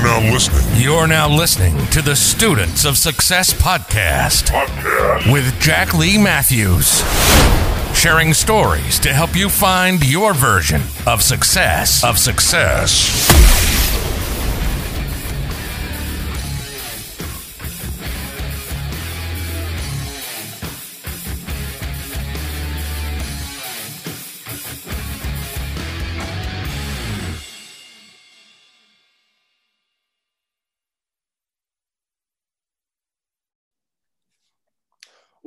[0.00, 0.80] You're now listening.
[0.82, 5.30] You're now listening to the Students of Success podcast, Podcast.
[5.30, 7.02] with Jack Lee Matthews.
[7.94, 12.02] Sharing stories to help you find your version of success.
[12.02, 13.68] Of success.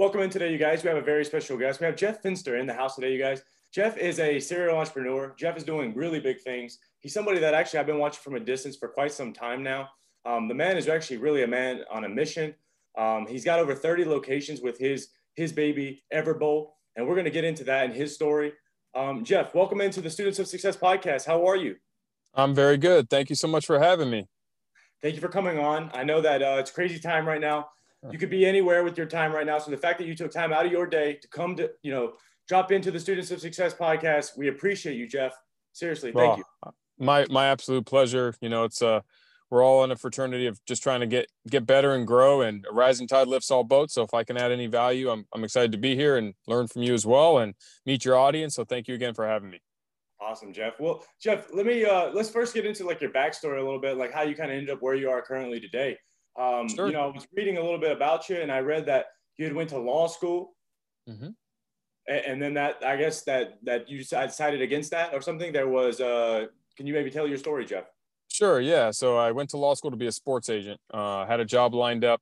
[0.04, 0.84] Welcome in today, you guys.
[0.84, 1.80] We have a very special guest.
[1.80, 3.42] We have Jeff Fenster in the house today, you guys.
[3.72, 5.34] Jeff is a serial entrepreneur.
[5.40, 6.80] Jeff is doing really big things.
[7.00, 9.88] He's somebody that actually I've been watching from a distance for quite some time now.
[10.26, 12.54] Um, the man is actually really a man on a mission.
[12.98, 17.32] Um, he's got over 30 locations with his his baby Everbowl, and we're going to
[17.32, 18.52] get into that and his story.
[18.94, 21.26] Um, Jeff, welcome into the Students of Success podcast.
[21.26, 21.78] How are you?
[22.34, 23.10] I'm very good.
[23.10, 24.28] Thank you so much for having me.
[25.02, 25.92] Thank you for coming on.
[25.94, 27.70] I know that uh, it's crazy time right now.
[28.12, 29.60] You could be anywhere with your time right now.
[29.60, 31.92] So the fact that you took time out of your day to come to, you
[31.92, 32.14] know,
[32.48, 35.34] drop into the Students of Success podcast, we appreciate you, Jeff.
[35.72, 36.72] Seriously, thank Well, you.
[37.00, 38.36] My my absolute pleasure.
[38.42, 39.02] You know, it's uh
[39.50, 42.66] we're all in a fraternity of just trying to get get better and grow and
[42.70, 43.94] a rising tide lifts all boats.
[43.94, 46.68] So if I can add any value, I'm I'm excited to be here and learn
[46.68, 47.54] from you as well and
[47.86, 48.56] meet your audience.
[48.56, 49.62] So thank you again for having me.
[50.20, 50.80] Awesome, Jeff.
[50.80, 53.98] Well, Jeff, let me uh, let's first get into like your backstory a little bit,
[53.98, 55.98] like how you kind of ended up where you are currently today.
[56.36, 56.88] Um, Sure.
[56.88, 59.46] You know, I was reading a little bit about you, and I read that you
[59.46, 60.56] had went to law school,
[61.08, 61.36] Mhm.
[62.08, 65.52] A- and then that I guess that that you decided against that or something.
[65.54, 66.02] There was.
[66.02, 67.86] Uh, can you maybe tell your story, Jeff?
[68.30, 68.90] Sure, yeah.
[68.92, 70.82] So I went to law school to be a sports agent.
[70.92, 72.22] Uh, had a job lined up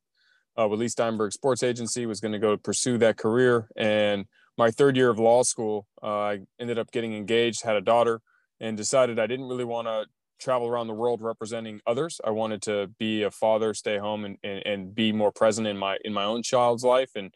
[0.59, 2.05] uh, with Leigh Steinberg Sports Agency.
[2.05, 3.69] Was going to go pursue that career.
[3.77, 4.25] And
[4.57, 8.21] my third year of law school, uh, I ended up getting engaged, had a daughter,
[8.59, 10.05] and decided I didn't really want to
[10.41, 12.19] travel around the world representing others.
[12.23, 15.77] I wanted to be a father, stay home, and, and and be more present in
[15.77, 17.11] my in my own child's life.
[17.15, 17.33] And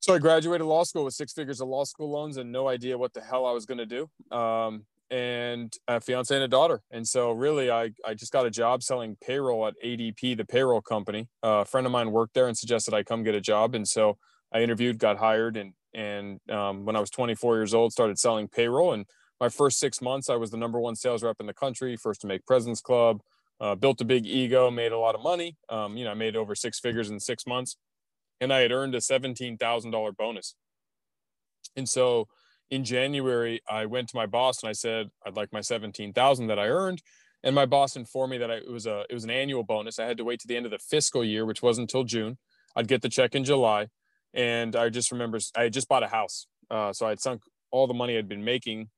[0.00, 2.96] so I graduated law school with six figures of law school loans and no idea
[2.96, 4.36] what the hell I was going to do.
[4.36, 6.82] Um, and a fiance and a daughter.
[6.90, 10.82] And so really I, I just got a job selling payroll at ADP, the payroll
[10.82, 11.28] company.
[11.42, 13.74] Uh, a friend of mine worked there and suggested I come get a job.
[13.74, 14.18] And so
[14.52, 15.56] I interviewed, got hired.
[15.56, 18.92] And, and um, when I was 24 years old, started selling payroll.
[18.92, 19.06] And
[19.40, 22.20] my first six months, I was the number one sales rep in the country, first
[22.22, 23.20] to make President's Club,
[23.60, 25.56] uh, built a big ego, made a lot of money.
[25.68, 27.76] Um, you know, I made over six figures in six months
[28.40, 30.54] and I had earned a $17,000 bonus.
[31.76, 32.28] And so
[32.70, 36.58] in January, I went to my boss and I said, I'd like my 17,000 that
[36.58, 37.02] I earned.
[37.42, 39.98] And my boss informed me that I, it was a, it was an annual bonus.
[39.98, 42.38] I had to wait to the end of the fiscal year, which wasn't until June.
[42.76, 43.88] I'd get the check in July.
[44.34, 46.46] And I just remember I had just bought a house.
[46.70, 48.88] Uh, so I'd sunk all the money I'd been making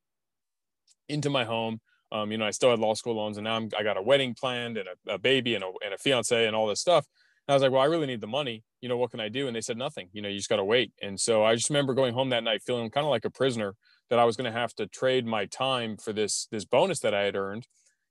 [1.11, 1.79] into my home.
[2.11, 4.01] Um, you know, I still had law school loans and now I'm, I got a
[4.01, 7.05] wedding planned and a, a baby and a, and a fiance and all this stuff.
[7.47, 8.63] And I was like, well, I really need the money.
[8.81, 9.47] You know, what can I do?
[9.47, 10.09] And they said nothing.
[10.11, 10.91] You know, you just got to wait.
[11.01, 13.75] And so I just remember going home that night feeling kind of like a prisoner
[14.09, 17.13] that I was going to have to trade my time for this this bonus that
[17.13, 17.67] I had earned.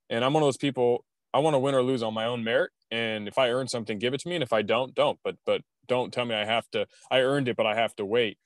[0.09, 1.05] And I'm one of those people.
[1.33, 2.73] I want to win or lose on my own merit.
[2.91, 4.35] And if I earn something, give it to me.
[4.35, 5.19] And if I don't, don't.
[5.23, 6.87] But but don't tell me I have to.
[7.11, 8.39] I earned it, but I have to wait.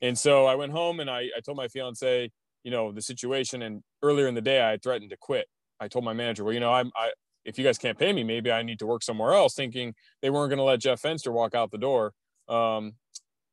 [0.00, 2.30] And so I went home and I I told my fiance,
[2.64, 3.62] you know, the situation.
[3.62, 5.46] And earlier in the day, I threatened to quit.
[5.80, 7.12] I told my manager, well, you know, I'm I
[7.44, 10.30] if you guys can't pay me, maybe I need to work somewhere else, thinking they
[10.30, 12.12] weren't going to let Jeff Fenster walk out the door.
[12.48, 12.94] Um,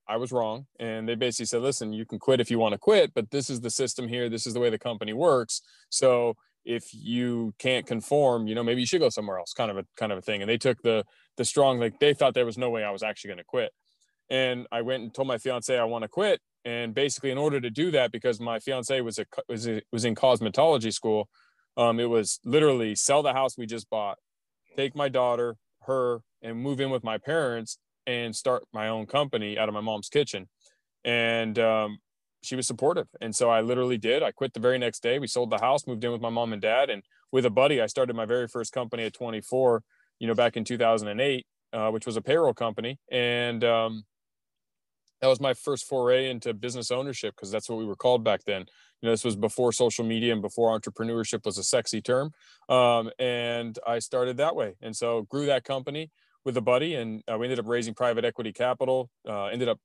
[0.07, 0.65] I was wrong.
[0.79, 3.49] And they basically said, listen, you can quit if you want to quit, but this
[3.49, 4.29] is the system here.
[4.29, 5.61] This is the way the company works.
[5.89, 9.77] So if you can't conform, you know, maybe you should go somewhere else, kind of
[9.77, 10.41] a kind of a thing.
[10.41, 11.05] And they took the
[11.37, 13.71] the strong, like they thought there was no way I was actually going to quit.
[14.29, 16.39] And I went and told my fiance I want to quit.
[16.65, 20.05] And basically, in order to do that, because my fiance was a was a, was
[20.05, 21.29] in cosmetology school,
[21.77, 24.17] um, it was literally sell the house we just bought,
[24.75, 29.57] take my daughter, her, and move in with my parents and start my own company
[29.57, 30.47] out of my mom's kitchen.
[31.05, 31.99] And um,
[32.41, 33.07] she was supportive.
[33.21, 34.23] And so I literally did.
[34.23, 35.19] I quit the very next day.
[35.19, 36.89] We sold the house, moved in with my mom and dad.
[36.89, 39.83] And with a buddy, I started my very first company at 24,
[40.19, 42.97] you know, back in 2008, uh, which was a payroll company.
[43.11, 44.03] And um,
[45.21, 48.43] that was my first foray into business ownership because that's what we were called back
[48.45, 48.61] then.
[49.01, 52.31] You know, this was before social media and before entrepreneurship was a sexy term.
[52.67, 54.75] Um, and I started that way.
[54.81, 56.09] And so grew that company
[56.45, 59.79] with a buddy and uh, we ended up raising private equity capital, uh, ended up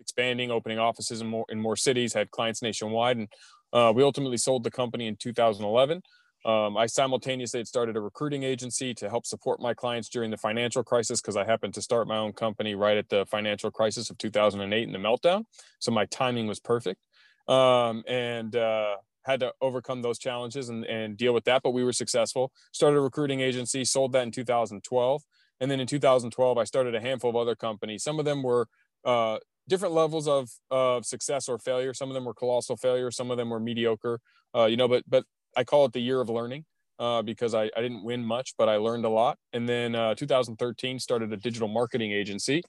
[0.00, 3.16] expanding, opening offices in more, in more cities, had clients nationwide.
[3.18, 3.28] And
[3.72, 6.02] uh, we ultimately sold the company in 2011.
[6.44, 10.36] Um, I simultaneously had started a recruiting agency to help support my clients during the
[10.36, 14.10] financial crisis because I happened to start my own company right at the financial crisis
[14.10, 15.44] of 2008 and the meltdown.
[15.78, 17.00] So my timing was perfect.
[17.48, 21.84] Um, and uh, had to overcome those challenges and, and deal with that, but we
[21.84, 22.52] were successful.
[22.72, 25.22] Started a recruiting agency, sold that in 2012.
[25.60, 28.02] And then in 2012, I started a handful of other companies.
[28.02, 28.68] Some of them were
[29.04, 29.38] uh,
[29.68, 31.94] different levels of, of success or failure.
[31.94, 33.10] Some of them were colossal failure.
[33.12, 34.20] Some of them were mediocre,
[34.56, 35.24] uh, you know, but, but
[35.56, 36.64] I call it the year of learning.
[36.98, 39.36] Uh, because I, I didn't win much, but I learned a lot.
[39.52, 42.62] And then uh, 2013 started a digital marketing agency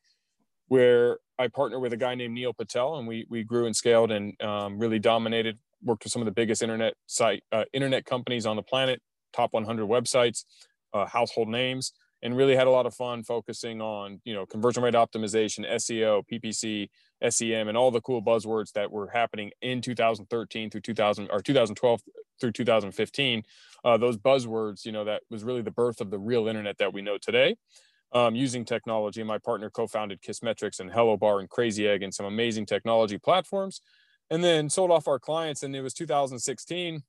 [0.70, 4.12] where I partnered with a guy named Neil Patel, and we we grew and scaled
[4.12, 5.60] and um, really dominated.
[5.84, 9.02] Worked with some of the biggest internet site uh, internet companies on the planet,
[9.34, 10.46] top 100 websites,
[10.94, 14.82] uh, household names, and really had a lot of fun focusing on you know conversion
[14.82, 16.90] rate optimization, SEO, PPC,
[17.30, 22.02] SEM, and all the cool buzzwords that were happening in 2013 through 2000 or 2012
[22.44, 23.44] through 2015.
[23.86, 26.94] Uh, those buzzwords, you know, that was really the birth of the real internet that
[26.94, 27.56] we know today
[28.12, 29.24] um, using technology.
[29.24, 33.80] My partner co-founded Kissmetrics and Hello Bar and Crazy Egg and some amazing technology platforms,
[34.30, 35.64] and then sold off our clients.
[35.64, 37.02] And it was 2016,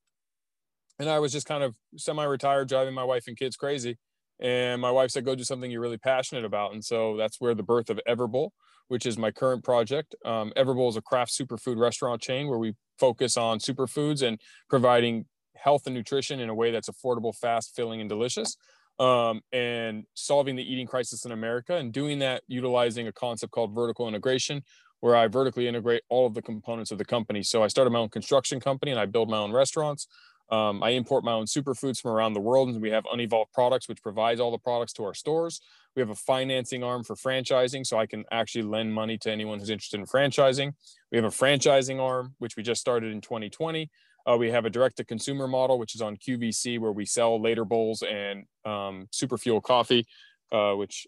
[1.00, 3.98] and I was just kind of semi-retired, driving my wife and kids crazy.
[4.40, 7.54] And my wife said, "Go do something you're really passionate about." And so that's where
[7.54, 8.50] the birth of Everbowl,
[8.88, 10.14] which is my current project.
[10.25, 15.26] Um, Everbowl is a craft superfood restaurant chain where we focus on superfoods and providing
[15.56, 18.56] health and nutrition in a way that's affordable, fast, filling, and delicious
[18.98, 23.75] um, and solving the eating crisis in America and doing that utilizing a concept called
[23.75, 24.62] vertical integration,
[25.00, 27.42] where I vertically integrate all of the components of the company.
[27.42, 30.06] So I started my own construction company and I build my own restaurants.
[30.50, 33.88] Um, I import my own superfoods from around the world, and we have Unevolved Products,
[33.88, 35.60] which provides all the products to our stores.
[35.96, 39.58] We have a financing arm for franchising, so I can actually lend money to anyone
[39.58, 40.73] who's interested in franchising.
[41.12, 43.91] We have a franchising arm, which we just started in 2020,
[44.26, 47.41] uh, we have a direct to consumer model, which is on QVC, where we sell
[47.41, 50.06] later bowls and um, super fuel coffee,
[50.50, 51.06] uh, which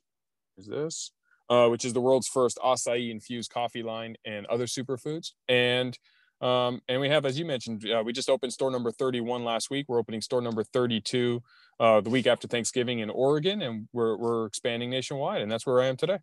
[0.58, 1.12] is this,
[1.48, 5.32] uh, which is the world's first acai infused coffee line and other superfoods.
[5.48, 5.98] And
[6.40, 9.70] um, and we have, as you mentioned, uh, we just opened store number 31 last
[9.70, 9.86] week.
[9.88, 11.42] We're opening store number 32
[11.80, 15.42] uh, the week after Thanksgiving in Oregon, and we're, we're expanding nationwide.
[15.42, 16.18] And that's where I am today.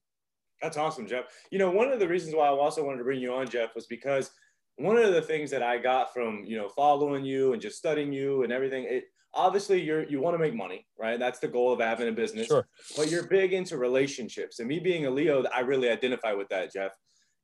[0.61, 1.25] That's awesome, Jeff.
[1.51, 3.75] You know, one of the reasons why I also wanted to bring you on, Jeff,
[3.75, 4.31] was because
[4.77, 8.13] one of the things that I got from you know following you and just studying
[8.13, 11.19] you and everything, it obviously you're you want to make money, right?
[11.19, 12.47] That's the goal of having a business.
[12.47, 12.67] Sure.
[12.95, 16.71] But you're big into relationships, and me being a Leo, I really identify with that,
[16.71, 16.93] Jeff.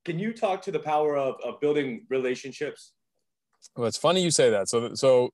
[0.05, 2.93] Can you talk to the power of, of building relationships?
[3.75, 4.69] Well, it's funny you say that.
[4.69, 5.31] So, so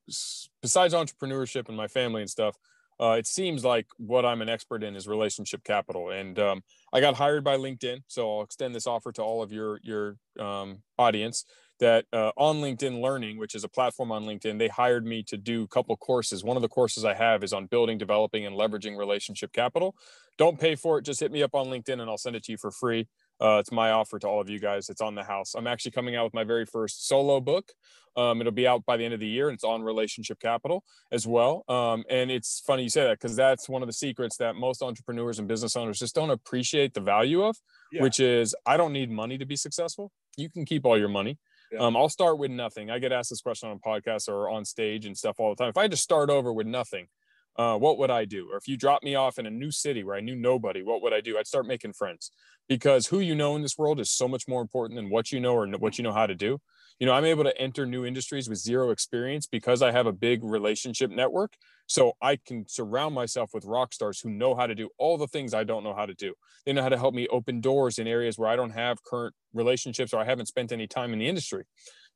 [0.60, 2.56] besides entrepreneurship and my family and stuff,
[2.98, 6.10] uh, it seems like what I'm an expert in is relationship capital.
[6.10, 9.52] And um, I got hired by LinkedIn, so I'll extend this offer to all of
[9.52, 11.44] your your um, audience
[11.78, 15.36] that uh, on LinkedIn Learning, which is a platform on LinkedIn, they hired me to
[15.36, 16.42] do a couple courses.
[16.42, 19.94] One of the courses I have is on building, developing, and leveraging relationship capital.
[20.38, 22.52] Don't pay for it; just hit me up on LinkedIn, and I'll send it to
[22.52, 23.08] you for free.
[23.40, 24.88] Uh, it's my offer to all of you guys.
[24.88, 25.54] It's on the house.
[25.54, 27.70] I'm actually coming out with my very first solo book.
[28.16, 30.82] Um, it'll be out by the end of the year, and it's on relationship capital
[31.12, 31.64] as well.
[31.68, 34.82] Um, and it's funny you say that because that's one of the secrets that most
[34.82, 37.56] entrepreneurs and business owners just don't appreciate the value of,
[37.92, 38.02] yeah.
[38.02, 40.12] which is I don't need money to be successful.
[40.38, 41.38] You can keep all your money.
[41.72, 41.80] Yeah.
[41.80, 42.90] Um, I'll start with nothing.
[42.90, 45.68] I get asked this question on podcasts or on stage and stuff all the time.
[45.68, 47.08] If I just start over with nothing,
[47.58, 48.48] uh, what would I do?
[48.52, 51.02] Or if you drop me off in a new city where I knew nobody, what
[51.02, 51.38] would I do?
[51.38, 52.30] I'd start making friends.
[52.68, 55.40] Because who you know in this world is so much more important than what you
[55.40, 56.58] know or what you know how to do.
[56.98, 60.12] You know i'm able to enter new industries with zero experience because i have a
[60.12, 61.52] big relationship network.
[61.86, 65.28] So i can surround myself with rock stars who know how to do all the
[65.28, 66.34] things i don't know how to do.
[66.64, 69.34] They know how to help me open doors in areas where i don't have current
[69.54, 71.64] relationships or i haven't spent any time in the industry.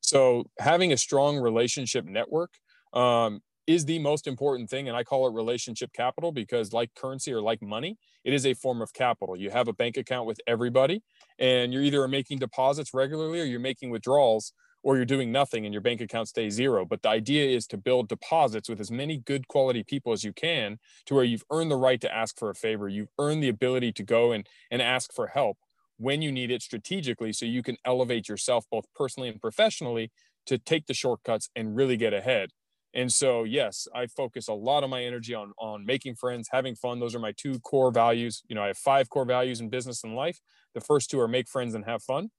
[0.00, 2.50] So having a strong relationship network
[2.92, 4.88] um, is the most important thing.
[4.88, 8.54] And I call it relationship capital because, like currency or like money, it is a
[8.54, 9.36] form of capital.
[9.36, 11.02] You have a bank account with everybody,
[11.38, 15.74] and you're either making deposits regularly or you're making withdrawals or you're doing nothing and
[15.74, 16.84] your bank account stays zero.
[16.84, 20.32] But the idea is to build deposits with as many good quality people as you
[20.32, 22.88] can to where you've earned the right to ask for a favor.
[22.88, 25.58] You've earned the ability to go and, and ask for help
[25.98, 30.10] when you need it strategically so you can elevate yourself both personally and professionally
[30.46, 32.48] to take the shortcuts and really get ahead.
[32.92, 36.74] And so, yes, I focus a lot of my energy on on making friends, having
[36.74, 36.98] fun.
[36.98, 38.42] Those are my two core values.
[38.48, 40.40] You know, I have five core values in business and life.
[40.74, 42.30] The first two are make friends and have fun,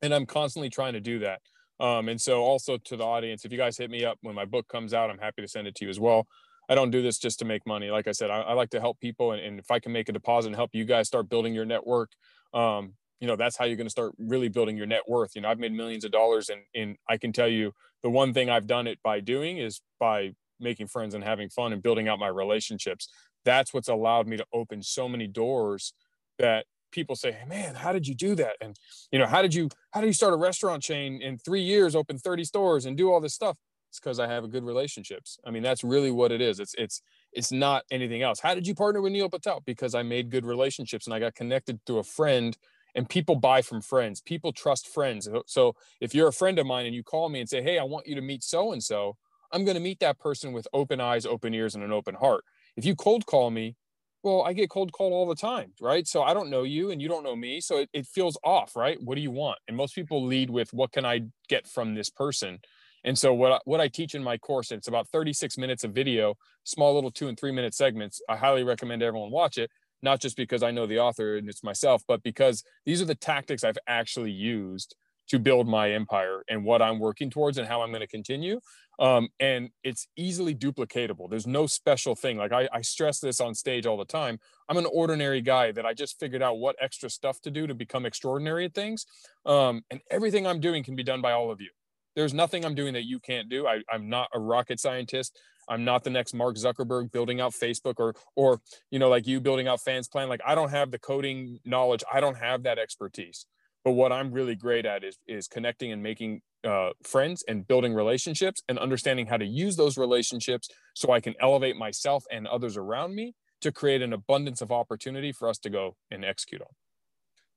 [0.00, 1.40] and I'm constantly trying to do that.
[1.80, 4.44] Um, and so, also to the audience, if you guys hit me up when my
[4.44, 6.26] book comes out, I'm happy to send it to you as well.
[6.68, 7.90] I don't do this just to make money.
[7.90, 10.08] Like I said, I, I like to help people, and, and, if I can make
[10.08, 12.10] a deposit and help you guys start building your network,
[12.52, 15.40] um, you know that's how you're going to start really building your net worth you
[15.40, 17.72] know i've made millions of dollars and and i can tell you
[18.02, 21.72] the one thing i've done it by doing is by making friends and having fun
[21.72, 23.08] and building out my relationships
[23.44, 25.92] that's what's allowed me to open so many doors
[26.38, 28.76] that people say hey man how did you do that and
[29.12, 31.94] you know how did you how did you start a restaurant chain in three years
[31.94, 33.56] open 30 stores and do all this stuff
[33.90, 35.38] It's because I have a good relationships.
[35.46, 36.60] I mean, that's really what it is.
[36.60, 38.40] It's it's it's not anything else.
[38.40, 39.62] How did you partner with Neil Patel?
[39.64, 42.56] Because I made good relationships and I got connected through a friend
[42.94, 44.20] and people buy from friends.
[44.20, 45.28] People trust friends.
[45.46, 47.84] So if you're a friend of mine and you call me and say, "Hey, I
[47.84, 49.16] want you to meet so and so,"
[49.52, 52.44] I'm going to meet that person with open eyes, open ears, and an open heart.
[52.76, 53.76] If you cold call me,
[54.22, 56.06] well, I get cold called all the time, right?
[56.06, 57.60] So I don't know you and you don't know me.
[57.60, 58.98] So it, it feels off, right?
[59.02, 59.58] What do you want?
[59.68, 62.58] And most people lead with, what can I get from this person?
[63.04, 65.92] And so what I, what I teach in my course, it's about 36 minutes of
[65.92, 68.20] video, small little two and three minute segments.
[68.28, 69.70] I highly recommend everyone watch it,
[70.02, 73.14] not just because I know the author and it's myself, but because these are the
[73.14, 74.94] tactics I've actually used
[75.28, 78.60] to build my empire and what I'm working towards and how I'm going to continue.
[78.98, 81.30] Um, and it's easily duplicatable.
[81.30, 82.38] There's no special thing.
[82.38, 84.38] Like I, I stress this on stage all the time.
[84.68, 87.74] I'm an ordinary guy that I just figured out what extra stuff to do to
[87.74, 89.06] become extraordinary at things.
[89.46, 91.70] Um, and everything I'm doing can be done by all of you.
[92.16, 93.66] There's nothing I'm doing that you can't do.
[93.66, 95.38] I, I'm not a rocket scientist.
[95.68, 98.60] I'm not the next Mark Zuckerberg building out Facebook or or
[98.90, 100.28] you know like you building out fans plan.
[100.28, 102.02] Like I don't have the coding knowledge.
[102.12, 103.46] I don't have that expertise.
[103.84, 107.94] But what I'm really great at is is connecting and making uh, friends and building
[107.94, 112.76] relationships and understanding how to use those relationships so I can elevate myself and others
[112.76, 116.68] around me to create an abundance of opportunity for us to go and execute on.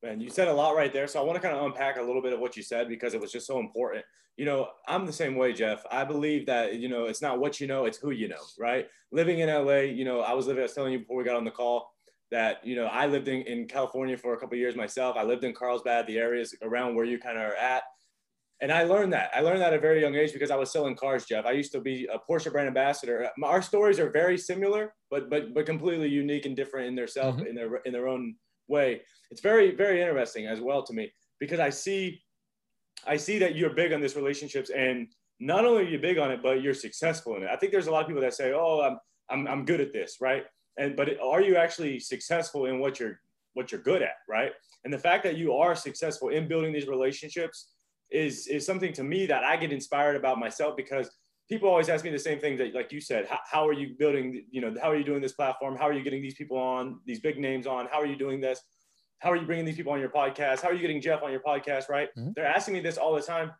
[0.03, 1.07] Man, you said a lot right there.
[1.07, 3.13] So I want to kind of unpack a little bit of what you said because
[3.13, 4.03] it was just so important.
[4.37, 5.83] You know, I'm the same way, Jeff.
[5.91, 8.87] I believe that, you know, it's not what you know, it's who you know, right?
[9.11, 11.35] Living in LA, you know, I was living, I was telling you before we got
[11.35, 11.93] on the call
[12.31, 15.17] that, you know, I lived in, in California for a couple years myself.
[15.17, 17.83] I lived in Carlsbad, the areas around where you kind of are at
[18.61, 19.31] and I learned that.
[19.33, 21.45] I learned that at a very young age because I was selling cars, Jeff.
[21.45, 23.27] I used to be a Porsche brand ambassador.
[23.43, 27.37] Our stories are very similar, but but but completely unique and different in their self
[27.37, 27.47] mm-hmm.
[27.47, 28.35] in their in their own
[28.67, 29.01] way.
[29.31, 32.21] It's very very interesting as well to me because I see
[33.07, 35.07] I see that you're big on this relationships and
[35.39, 37.49] not only are you big on it, but you're successful in it.
[37.51, 39.91] I think there's a lot of people that say, "Oh, I'm I'm, I'm good at
[39.91, 40.43] this," right?
[40.77, 43.19] And but are you actually successful in what you're
[43.53, 44.51] what you're good at, right?
[44.83, 47.71] And the fact that you are successful in building these relationships
[48.11, 51.09] is is something to me that I get inspired about myself because
[51.49, 53.95] people always ask me the same thing that like you said how, how, are you
[53.97, 56.57] building you know how are you doing this platform how are you getting these people
[56.57, 58.61] on these big names on how are you doing this
[59.21, 61.31] how are you bringing these people on your podcast how are you getting jeff on
[61.31, 62.31] your podcast right mm-hmm.
[62.35, 63.51] they're asking me this all the time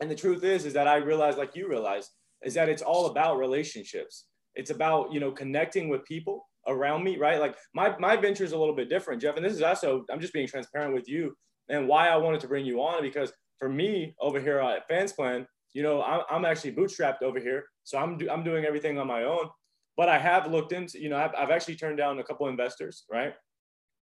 [0.00, 2.10] and the truth is is that i realize like you realize
[2.44, 7.16] is that it's all about relationships it's about you know connecting with people around me
[7.16, 10.04] right like my my venture is a little bit different jeff and this is also
[10.10, 11.34] i'm just being transparent with you
[11.68, 15.12] and why i wanted to bring you on because for me over here at Fans
[15.12, 18.98] Plan, you know, I'm, I'm actually bootstrapped over here, so I'm do, I'm doing everything
[18.98, 19.48] on my own.
[19.96, 23.04] But I have looked into, you know, I've, I've actually turned down a couple investors,
[23.10, 23.32] right?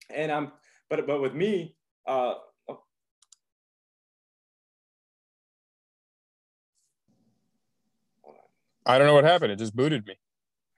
[0.09, 0.53] And I'm,
[0.91, 1.75] but but with me,
[2.07, 2.35] uh.
[8.89, 9.51] I don't know what happened.
[9.51, 10.17] It just booted me.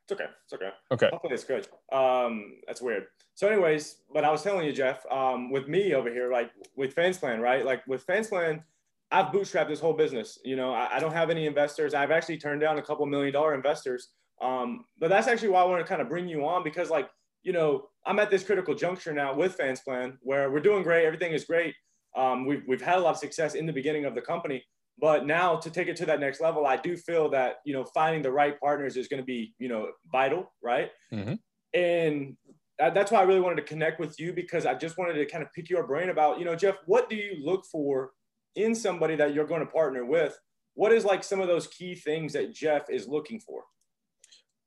[0.05, 0.31] It's okay.
[0.45, 0.71] It's okay.
[0.91, 1.09] Okay.
[1.13, 1.69] Hopefully it's good.
[1.93, 3.09] Um, that's weird.
[3.35, 6.95] So, anyways, but I was telling you, Jeff, um, with me over here, like with
[6.95, 7.65] FansPlan, right?
[7.67, 8.63] Like with FansPlan,
[9.11, 10.39] I've bootstrapped this whole business.
[10.45, 11.93] You know, I, I, don't have any investors.
[11.93, 14.09] I've actually turned down a couple million dollar investors.
[14.41, 17.11] Um, but that's actually why I want to kind of bring you on because, like,
[17.43, 21.05] you know, I'm at this critical juncture now with FansPlan where we're doing great.
[21.05, 21.75] Everything is great.
[22.17, 24.65] Um, we've, we've had a lot of success in the beginning of the company.
[25.01, 27.85] But now to take it to that next level, I do feel that, you know,
[27.85, 30.91] finding the right partners is going to be, you know, vital, right?
[31.13, 31.35] Mm-hmm.
[31.79, 32.37] And
[32.79, 35.43] that's why I really wanted to connect with you because I just wanted to kind
[35.43, 38.11] of pick your brain about, you know, Jeff, what do you look for
[38.57, 40.37] in somebody that you're going to partner with?
[40.75, 43.63] What is like some of those key things that Jeff is looking for?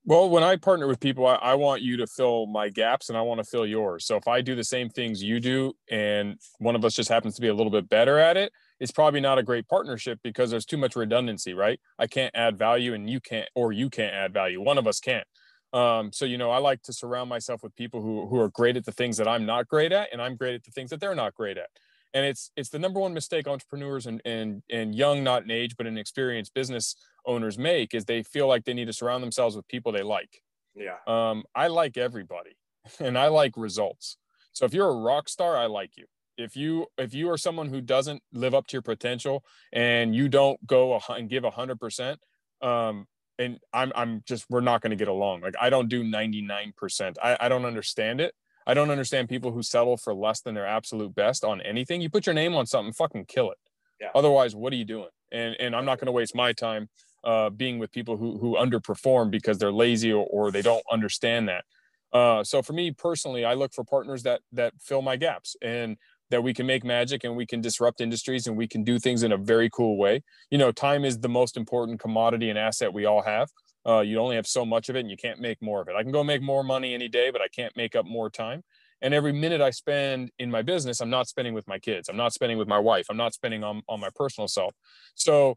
[0.03, 3.17] Well, when I partner with people, I, I, want you to fill my gaps and
[3.17, 4.05] I want to fill yours.
[4.05, 7.35] So if I do the same things you do and one of us just happens
[7.35, 10.49] to be a little bit better at it, it's probably not a great partnership because
[10.49, 11.79] there's too much redundancy, right?
[11.99, 14.59] I can't add value and you can't, or you can't add value.
[14.59, 15.27] One of us can't.
[15.71, 18.75] Um, so you know, I like to surround myself with people who who are great
[18.75, 20.99] at the things that I'm not great at, and I'm great at the things that
[20.99, 21.69] they're not great at.
[22.13, 25.75] And it's it's the number one mistake entrepreneurs and and and young, not in age,
[25.77, 29.55] but in experienced business owners make is they feel like they need to surround themselves
[29.55, 30.41] with people they like.
[30.75, 30.97] Yeah.
[31.07, 32.57] Um, I like everybody,
[32.99, 34.17] and I like results.
[34.53, 36.05] So if you're a rock star, I like you
[36.37, 40.29] if you if you are someone who doesn't live up to your potential and you
[40.29, 42.19] don't go and give a hundred percent,
[42.61, 45.41] um, and I'm I'm just we're not going to get along.
[45.41, 47.17] Like I don't do ninety nine percent.
[47.23, 48.33] I I don't understand it.
[48.67, 52.01] I don't understand people who settle for less than their absolute best on anything.
[52.01, 53.57] You put your name on something, fucking kill it.
[53.99, 54.09] Yeah.
[54.15, 55.09] Otherwise, what are you doing?
[55.31, 56.89] And and I'm not going to waste my time
[57.23, 61.49] uh, being with people who who underperform because they're lazy or, or they don't understand
[61.49, 61.65] that.
[62.13, 65.55] Uh, so for me personally, I look for partners that that fill my gaps.
[65.61, 65.97] And
[66.31, 69.21] that we can make magic and we can disrupt industries and we can do things
[69.21, 70.23] in a very cool way.
[70.49, 73.49] You know, time is the most important commodity and asset we all have.
[73.85, 75.95] Uh, you only have so much of it and you can't make more of it.
[75.95, 78.63] I can go make more money any day, but I can't make up more time.
[79.01, 82.07] And every minute I spend in my business, I'm not spending with my kids.
[82.07, 83.07] I'm not spending with my wife.
[83.09, 84.75] I'm not spending on, on my personal self.
[85.15, 85.55] So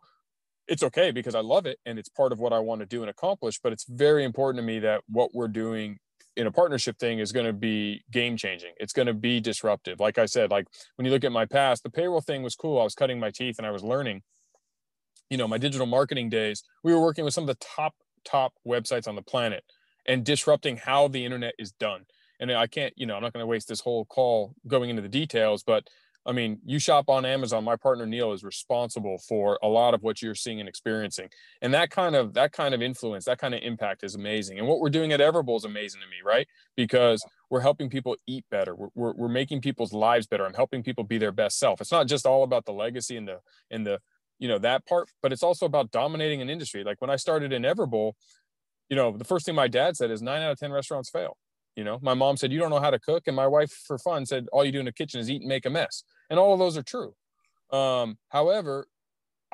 [0.66, 3.02] it's okay because I love it and it's part of what I want to do
[3.02, 3.60] and accomplish.
[3.62, 5.98] But it's very important to me that what we're doing
[6.36, 8.72] in a partnership thing is going to be game changing.
[8.78, 10.00] It's going to be disruptive.
[10.00, 10.66] Like I said, like
[10.96, 12.80] when you look at my past, the payroll thing was cool.
[12.80, 14.22] I was cutting my teeth and I was learning.
[15.30, 18.54] You know, my digital marketing days, we were working with some of the top, top
[18.66, 19.64] websites on the planet
[20.06, 22.04] and disrupting how the internet is done.
[22.40, 25.02] And I can't, you know, I'm not going to waste this whole call going into
[25.02, 25.88] the details, but
[26.26, 27.64] I mean, you shop on Amazon.
[27.64, 31.28] My partner Neil is responsible for a lot of what you're seeing and experiencing,
[31.60, 34.58] and that kind of that kind of influence, that kind of impact is amazing.
[34.58, 36.46] And what we're doing at Everbowl is amazing to me, right?
[36.76, 38.74] Because we're helping people eat better.
[38.74, 40.46] We're, we're, we're making people's lives better.
[40.46, 41.80] I'm helping people be their best self.
[41.80, 43.40] It's not just all about the legacy and the
[43.70, 44.00] and the
[44.38, 46.84] you know that part, but it's also about dominating an industry.
[46.84, 48.12] Like when I started in Everbowl,
[48.88, 51.36] you know, the first thing my dad said is nine out of ten restaurants fail.
[51.76, 53.24] You know, my mom said, You don't know how to cook.
[53.26, 55.48] And my wife, for fun, said, All you do in the kitchen is eat and
[55.48, 56.04] make a mess.
[56.30, 57.14] And all of those are true.
[57.70, 58.86] Um, however,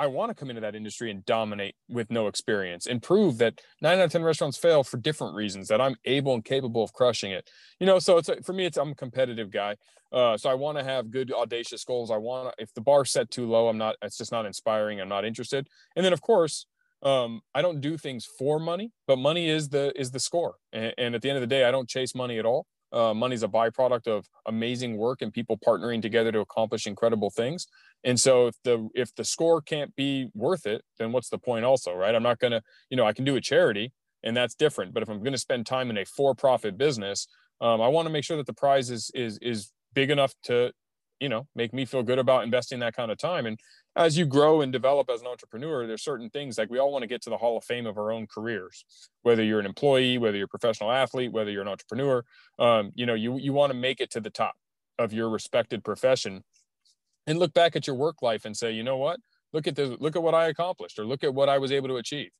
[0.01, 3.61] I want to come into that industry and dominate with no experience and prove that
[3.83, 6.95] nine out of 10 restaurants fail for different reasons, that I'm able and capable of
[6.95, 7.51] crushing it.
[7.79, 9.77] You know, so it's for me, it's I'm a competitive guy.
[10.11, 12.11] Uh, so I want to have good, audacious goals.
[12.11, 15.03] I want to, if the bar set too low, I'm not, it's just not inspiring.
[15.03, 15.69] I'm not interested.
[15.95, 16.65] And then, of course,
[17.03, 20.55] um, I don't do things for money, but money is the is the score.
[20.73, 22.67] And, and at the end of the day, I don't chase money at all.
[22.93, 27.31] Uh, money is a byproduct of amazing work and people partnering together to accomplish incredible
[27.31, 27.67] things.
[28.05, 31.65] And so if the if the score can't be worth it, then what's the point?
[31.65, 32.15] Also, right?
[32.15, 33.93] I'm not gonna, you know, I can do a charity,
[34.23, 34.93] and that's different.
[34.93, 37.27] But if I'm going to spend time in a for-profit business,
[37.61, 40.73] um, I want to make sure that the prize is is is big enough to,
[41.21, 43.47] you know, make me feel good about investing that kind of time.
[43.47, 43.59] And
[43.97, 47.03] as you grow and develop as an entrepreneur, there's certain things like we all want
[47.03, 48.85] to get to the hall of fame of our own careers.
[49.23, 52.25] Whether you're an employee, whether you're a professional athlete, whether you're an entrepreneur,
[52.59, 54.55] um, you know, you you want to make it to the top
[54.99, 56.45] of your respected profession,
[57.27, 59.19] and look back at your work life and say, you know what,
[59.53, 61.89] look at this, look at what I accomplished, or look at what I was able
[61.89, 62.31] to achieve.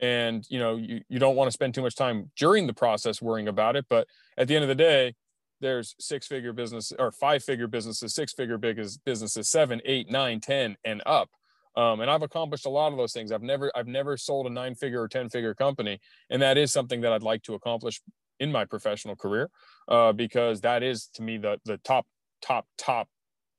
[0.00, 3.22] And you know, you you don't want to spend too much time during the process
[3.22, 4.06] worrying about it, but
[4.36, 5.14] at the end of the day,
[5.60, 10.76] there's six figure business or five figure businesses, six figure businesses, seven, eight, nine, ten,
[10.84, 11.28] and up.
[11.76, 13.30] Um, and I've accomplished a lot of those things.
[13.30, 16.00] I've never, I've never sold a nine figure or 10 figure company.
[16.28, 18.00] And that is something that I'd like to accomplish
[18.40, 19.48] in my professional career
[19.86, 22.04] uh, because that is to me the, the top,
[22.42, 23.08] top, top,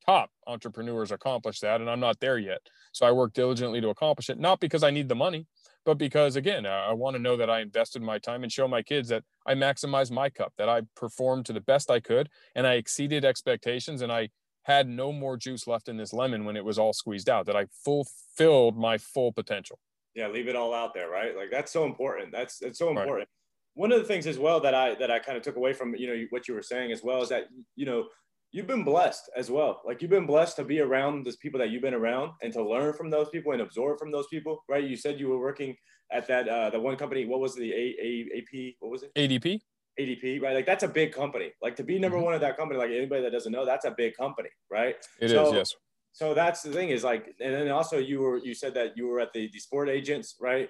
[0.05, 1.79] top entrepreneurs accomplish that.
[1.79, 2.59] And I'm not there yet.
[2.91, 5.47] So I work diligently to accomplish it, not because I need the money,
[5.89, 8.83] but because again, I want to know that I invested my time and show my
[8.83, 12.67] kids that I maximized my cup, that I performed to the best I could, and
[12.67, 14.29] I exceeded expectations, and I
[14.65, 17.47] had no more juice left in this lemon when it was all squeezed out.
[17.47, 19.79] That I fulfilled my full potential.
[20.13, 21.35] Yeah, leave it all out there, right?
[21.35, 22.31] Like that's so important.
[22.31, 23.15] That's that's so important.
[23.17, 23.27] Right.
[23.73, 25.95] One of the things as well that I that I kind of took away from
[25.95, 28.05] you know what you were saying as well is that you know
[28.51, 29.81] you've been blessed as well.
[29.85, 32.63] Like you've been blessed to be around those people that you've been around and to
[32.63, 34.83] learn from those people and absorb from those people, right?
[34.83, 35.75] You said you were working
[36.11, 37.25] at that uh, the one company.
[37.25, 38.75] What was the A A A P?
[38.79, 39.13] What was it?
[39.15, 39.59] ADP.
[39.99, 40.55] ADP, right?
[40.55, 41.51] Like that's a big company.
[41.61, 42.25] Like to be number mm-hmm.
[42.25, 44.95] one at that company, like anybody that doesn't know, that's a big company, right?
[45.19, 45.75] It so, is, yes.
[46.13, 49.07] So that's the thing is like, and then also you were you said that you
[49.07, 50.69] were at the the sport agents, right?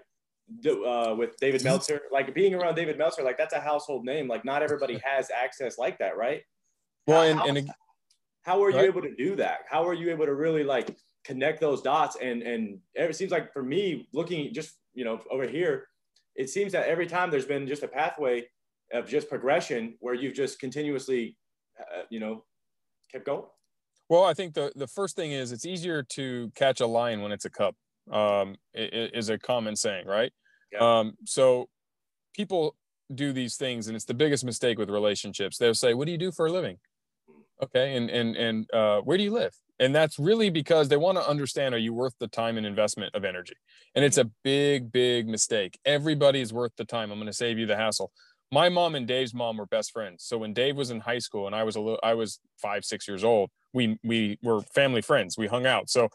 [0.66, 1.70] Uh, with David mm-hmm.
[1.70, 4.28] Meltzer, like being around David Meltzer, like that's a household name.
[4.28, 6.42] Like not everybody has access like that, right?
[7.10, 7.72] Well, and, how, and
[8.44, 8.86] how are you right?
[8.86, 9.60] able to do that?
[9.70, 12.18] How are you able to really like connect those dots?
[12.22, 15.88] And and it seems like for me, looking just you know over here,
[16.36, 18.48] it seems that every time there's been just a pathway
[18.94, 21.38] of just progression where you've just continuously,
[21.80, 22.44] uh, you know,
[23.12, 23.44] kept going.
[24.10, 27.32] Well, I think the the first thing is it's easier to catch a lion when
[27.32, 27.76] it's a cub.
[28.12, 30.32] Um, is a common saying, right?
[30.72, 30.80] Yeah.
[31.00, 31.70] Um, so
[32.36, 32.76] people
[33.14, 35.58] do these things, and it's the biggest mistake with relationships.
[35.60, 36.80] They'll say, "What do you do for a living?"
[37.62, 39.54] Okay, and and and uh, where do you live?
[39.80, 43.14] And that's really because they want to understand: Are you worth the time and investment
[43.16, 43.56] of energy?
[43.96, 45.78] And it's a big, big mistake.
[45.86, 47.12] Everybody's worth the time.
[47.12, 48.12] I'm going to save you the hassle.
[48.52, 50.24] My mom and Dave's mom were best friends.
[50.24, 52.84] So when Dave was in high school and I was a little, I was five,
[52.84, 55.38] six years old, we we were family friends.
[55.38, 55.90] We hung out.
[55.90, 56.10] So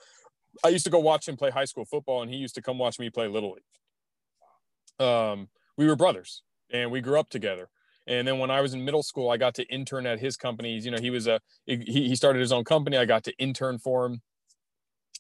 [0.65, 2.79] I used to go watch him play high school football, and he used to come
[2.79, 5.07] watch me play little league.
[5.07, 7.69] Um, we were brothers, and we grew up together.
[8.07, 10.85] And then when I was in middle school, I got to intern at his companies.
[10.85, 12.97] You know, he was a he, he started his own company.
[12.97, 14.21] I got to intern for him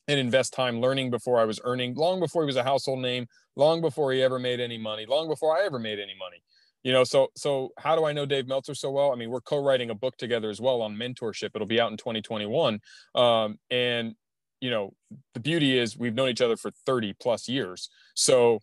[0.06, 3.26] and invest time learning before I was earning, long before he was a household name,
[3.56, 6.42] long before he ever made any money, long before I ever made any money.
[6.84, 9.40] you know so so how do i know dave meltzer so well i mean we're
[9.40, 12.78] co-writing a book together as well on mentorship it'll be out in 2021
[13.14, 14.14] um, and
[14.60, 14.92] you know
[15.32, 18.60] the beauty is we've known each other for 30 plus years so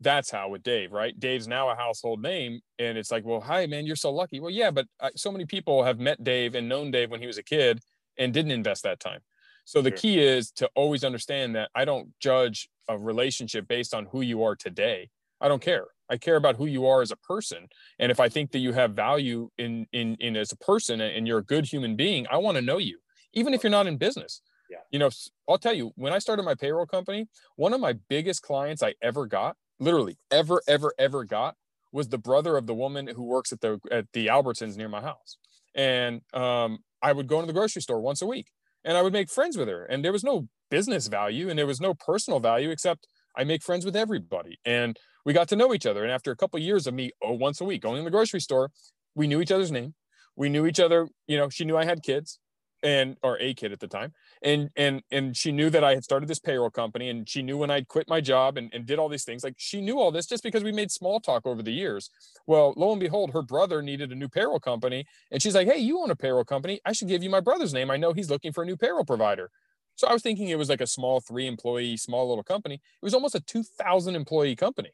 [0.00, 3.66] that's how with dave right dave's now a household name and it's like well hi
[3.66, 6.68] man you're so lucky well yeah but I, so many people have met dave and
[6.68, 7.80] known dave when he was a kid
[8.18, 9.20] and didn't invest that time
[9.64, 9.98] so the sure.
[9.98, 14.42] key is to always understand that i don't judge a relationship based on who you
[14.42, 15.08] are today
[15.40, 17.68] i don't care I care about who you are as a person.
[17.98, 21.26] And if I think that you have value in in in as a person and
[21.26, 22.98] you're a good human being, I want to know you,
[23.32, 24.42] even if you're not in business.
[24.70, 24.78] Yeah.
[24.90, 25.10] You know,
[25.48, 28.94] I'll tell you, when I started my payroll company, one of my biggest clients I
[29.02, 31.56] ever got, literally ever, ever, ever got,
[31.92, 35.00] was the brother of the woman who works at the at the Albertsons near my
[35.00, 35.38] house.
[35.74, 38.48] And um, I would go into the grocery store once a week
[38.84, 39.84] and I would make friends with her.
[39.84, 43.06] And there was no business value and there was no personal value except
[43.36, 44.58] I make friends with everybody.
[44.64, 46.02] And we got to know each other.
[46.02, 48.10] And after a couple of years of me, oh, once a week going in the
[48.10, 48.70] grocery store,
[49.14, 49.94] we knew each other's name.
[50.36, 51.08] We knew each other.
[51.26, 52.38] You know, she knew I had kids
[52.84, 54.12] and or a kid at the time.
[54.42, 57.56] And and and she knew that i had started this payroll company and she knew
[57.56, 60.12] when i'd quit my job and, and did all these things like she knew all
[60.12, 62.10] this just because we made small talk over the years.
[62.46, 65.78] Well lo and behold her brother needed a new payroll company and she's like hey
[65.78, 66.80] you own a payroll company.
[66.84, 67.90] I should give you my brother's name.
[67.90, 69.50] I know he's looking for a new payroll provider.
[69.96, 72.74] So i was thinking it was like a small three employee small little company.
[72.74, 74.90] It was almost a 2000 employee company.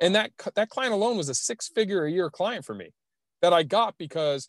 [0.00, 2.90] And that that client alone was a six figure a year client for me
[3.42, 4.48] that I got because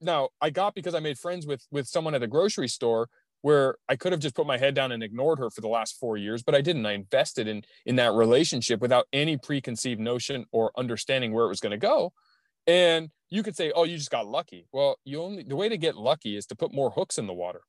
[0.00, 3.08] now I got because I made friends with with someone at a grocery store
[3.42, 5.96] where I could have just put my head down and ignored her for the last
[5.98, 10.44] 4 years but I didn't I invested in in that relationship without any preconceived notion
[10.52, 12.12] or understanding where it was going to go
[12.66, 15.76] and you could say oh you just got lucky well you only the way to
[15.76, 17.60] get lucky is to put more hooks in the water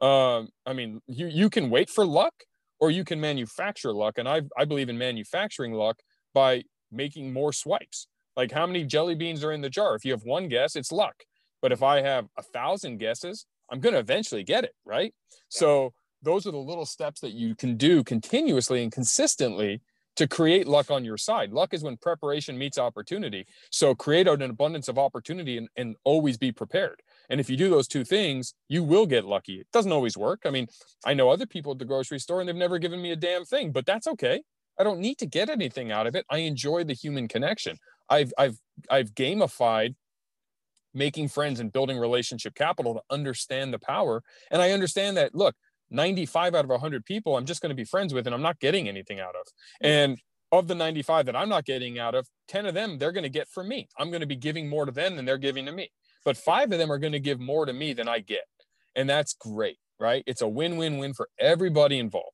[0.00, 2.34] um I mean you you can wait for luck
[2.78, 6.00] or you can manufacture luck and I I believe in manufacturing luck
[6.34, 8.06] by making more swipes.
[8.36, 9.94] Like how many jelly beans are in the jar?
[9.94, 11.24] If you have one guess, it's luck.
[11.66, 15.12] But if I have a thousand guesses, I'm going to eventually get it, right?
[15.32, 15.36] Yeah.
[15.48, 19.80] So those are the little steps that you can do continuously and consistently
[20.14, 21.50] to create luck on your side.
[21.50, 23.48] Luck is when preparation meets opportunity.
[23.72, 27.02] So create an abundance of opportunity and, and always be prepared.
[27.30, 29.54] And if you do those two things, you will get lucky.
[29.54, 30.42] It doesn't always work.
[30.46, 30.68] I mean,
[31.04, 33.44] I know other people at the grocery store and they've never given me a damn
[33.44, 34.40] thing, but that's okay.
[34.78, 36.26] I don't need to get anything out of it.
[36.30, 37.76] I enjoy the human connection.
[38.08, 39.96] I've I've I've gamified
[40.96, 44.22] making friends and building relationship capital to understand the power.
[44.50, 45.54] And I understand that look,
[45.90, 48.58] 95 out of 100 people I'm just going to be friends with and I'm not
[48.58, 49.46] getting anything out of.
[49.80, 50.18] And
[50.50, 53.28] of the 95 that I'm not getting out of, 10 of them they're going to
[53.28, 53.88] get from me.
[53.98, 55.90] I'm going to be giving more to them than they're giving to me.
[56.24, 58.44] But 5 of them are going to give more to me than I get.
[58.96, 60.24] And that's great, right?
[60.26, 62.30] It's a win-win-win for everybody involved.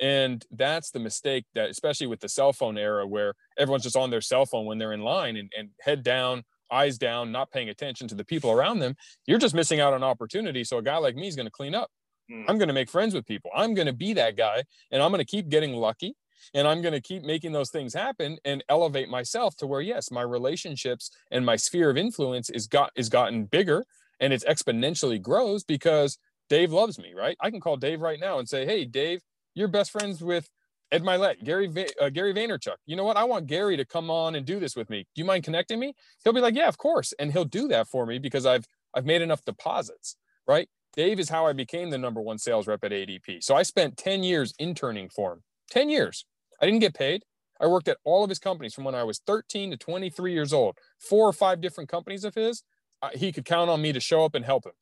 [0.00, 4.10] And that's the mistake that, especially with the cell phone era, where everyone's just on
[4.10, 7.68] their cell phone when they're in line and, and head down, eyes down, not paying
[7.68, 8.96] attention to the people around them.
[9.26, 10.64] You're just missing out on opportunity.
[10.64, 11.90] So a guy like me is going to clean up.
[12.30, 12.44] Mm.
[12.48, 13.50] I'm going to make friends with people.
[13.54, 16.14] I'm going to be that guy and I'm going to keep getting lucky
[16.54, 20.10] and I'm going to keep making those things happen and elevate myself to where yes,
[20.10, 23.84] my relationships and my sphere of influence is got is gotten bigger
[24.20, 27.36] and it's exponentially grows because Dave loves me, right?
[27.40, 29.20] I can call Dave right now and say, "Hey, Dave,
[29.54, 30.48] you're best friends with
[30.92, 32.76] Ed Mylett, Gary uh, Gary Vaynerchuk.
[32.86, 33.16] You know what?
[33.16, 35.06] I want Gary to come on and do this with me.
[35.14, 35.94] Do you mind connecting me?
[36.24, 39.06] He'll be like, yeah, of course, and he'll do that for me because I've I've
[39.06, 40.16] made enough deposits,
[40.48, 40.68] right?
[40.94, 43.44] Dave is how I became the number one sales rep at ADP.
[43.44, 45.42] So I spent 10 years interning for him.
[45.70, 46.24] 10 years.
[46.60, 47.22] I didn't get paid.
[47.60, 50.52] I worked at all of his companies from when I was 13 to 23 years
[50.52, 50.76] old.
[50.98, 52.64] Four or five different companies of his.
[53.02, 54.72] Uh, he could count on me to show up and help him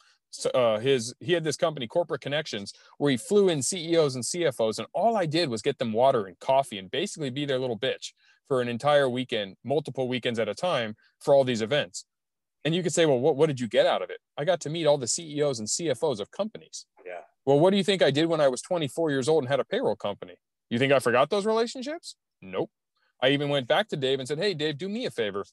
[0.54, 4.78] uh, his he had this company corporate connections where he flew in ceos and cfos
[4.78, 7.78] and all i did was get them water and coffee and basically be their little
[7.78, 8.12] bitch
[8.48, 12.06] for an entire weekend multiple weekends at a time for all these events.
[12.64, 14.18] And you could say well what, what did you get out of it?
[14.36, 16.86] I got to meet all the ceos and cfos of companies.
[17.06, 17.20] Yeah.
[17.44, 19.60] Well what do you think i did when i was 24 years old and had
[19.60, 20.36] a payroll company?
[20.70, 22.16] You think i forgot those relationships?
[22.40, 22.70] Nope.
[23.22, 25.44] I even went back to dave and said hey dave do me a favor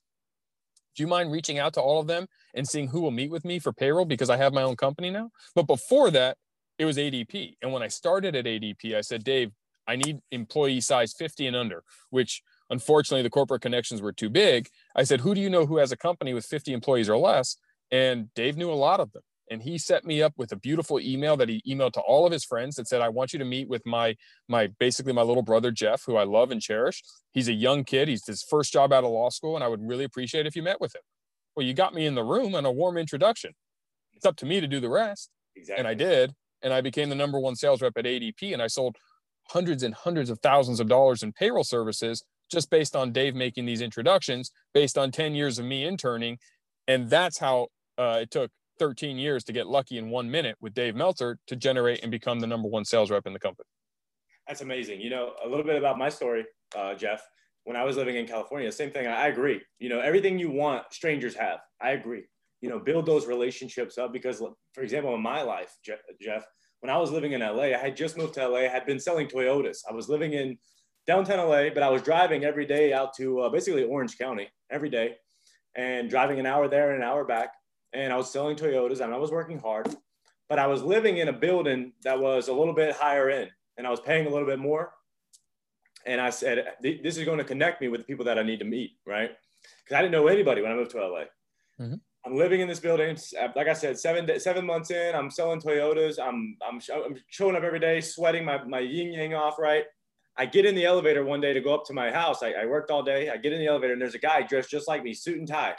[0.95, 3.45] do you mind reaching out to all of them and seeing who will meet with
[3.45, 5.29] me for payroll because I have my own company now?
[5.53, 6.37] But before that,
[6.77, 7.55] it was ADP.
[7.61, 9.51] And when I started at ADP, I said, Dave,
[9.87, 14.67] I need employee size 50 and under, which unfortunately the corporate connections were too big.
[14.95, 17.57] I said, Who do you know who has a company with 50 employees or less?
[17.91, 20.99] And Dave knew a lot of them and he set me up with a beautiful
[20.99, 23.45] email that he emailed to all of his friends that said i want you to
[23.45, 24.15] meet with my
[24.47, 27.03] my basically my little brother jeff who i love and cherish.
[27.31, 28.07] He's a young kid.
[28.07, 30.63] He's his first job out of law school and i would really appreciate if you
[30.63, 31.01] met with him.
[31.55, 33.51] Well you got me in the room and a warm introduction.
[34.13, 35.29] It's up to me to do the rest.
[35.55, 35.79] Exactly.
[35.79, 36.33] and i did.
[36.61, 38.95] And i became the number one sales rep at adp and i sold
[39.49, 43.65] hundreds and hundreds of thousands of dollars in payroll services just based on Dave making
[43.65, 46.37] these introductions, based on 10 years of me interning.
[46.87, 50.73] And that's how uh, it took 13 years to get lucky in one minute with
[50.73, 53.67] Dave Meltzer to generate and become the number one sales rep in the company.
[54.47, 55.01] That's amazing.
[55.01, 57.21] You know, a little bit about my story, uh, Jeff.
[57.63, 59.07] When I was living in California, same thing.
[59.07, 59.59] I agree.
[59.79, 61.59] You know, everything you want, strangers have.
[61.81, 62.23] I agree.
[62.61, 64.41] You know, build those relationships up because,
[64.73, 66.45] for example, in my life, Jeff,
[66.81, 68.59] when I was living in LA, I had just moved to LA.
[68.59, 69.79] I had been selling Toyotas.
[69.89, 70.57] I was living in
[71.07, 74.89] downtown LA, but I was driving every day out to uh, basically Orange County every
[74.89, 75.15] day
[75.75, 77.49] and driving an hour there and an hour back.
[77.95, 79.95] And I was selling Toyotas and I was working hard,
[80.49, 83.87] but I was living in a building that was a little bit higher end and
[83.87, 84.91] I was paying a little bit more.
[86.05, 88.59] And I said, this is going to connect me with the people that I need
[88.59, 89.31] to meet, right?
[89.83, 91.23] Because I didn't know anybody when I moved to LA.
[91.81, 91.95] Mm-hmm.
[92.25, 93.17] I'm living in this building.
[93.55, 96.19] Like I said, seven seven months in, I'm selling Toyotas.
[96.19, 99.85] I'm I'm, I'm showing up every day, sweating my, my yin yang off, right?
[100.37, 102.43] I get in the elevator one day to go up to my house.
[102.43, 103.29] I, I, worked all day.
[103.29, 105.47] I get in the elevator and there's a guy dressed just like me, suit and
[105.47, 105.75] tie.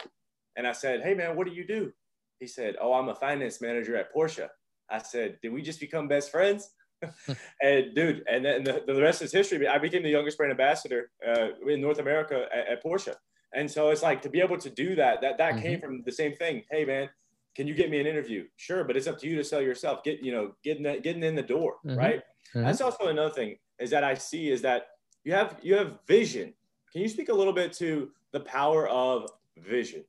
[0.55, 1.91] And I said, Hey man, what do you do?
[2.39, 4.47] He said, Oh, I'm a finance manager at Porsche.
[4.89, 6.71] I said, Did we just become best friends?
[7.61, 9.67] and dude, and then the, the rest is history.
[9.67, 13.13] I became the youngest brand ambassador uh, in North America at, at, Porsche.
[13.53, 15.61] And so it's like to be able to do that, that, that mm-hmm.
[15.61, 16.63] came from the same thing.
[16.71, 17.09] Hey man,
[17.55, 18.45] can you get me an interview?
[18.55, 18.83] Sure.
[18.83, 20.03] But it's up to you to sell yourself.
[20.03, 21.75] Get, you know, getting, getting in the door.
[21.85, 21.97] Mm-hmm.
[21.97, 22.19] Right.
[22.55, 22.63] Mm-hmm.
[22.63, 24.87] That's also another thing is that I see is that
[25.23, 26.53] you have you have vision.
[26.91, 30.03] Can you speak a little bit to the power of vision?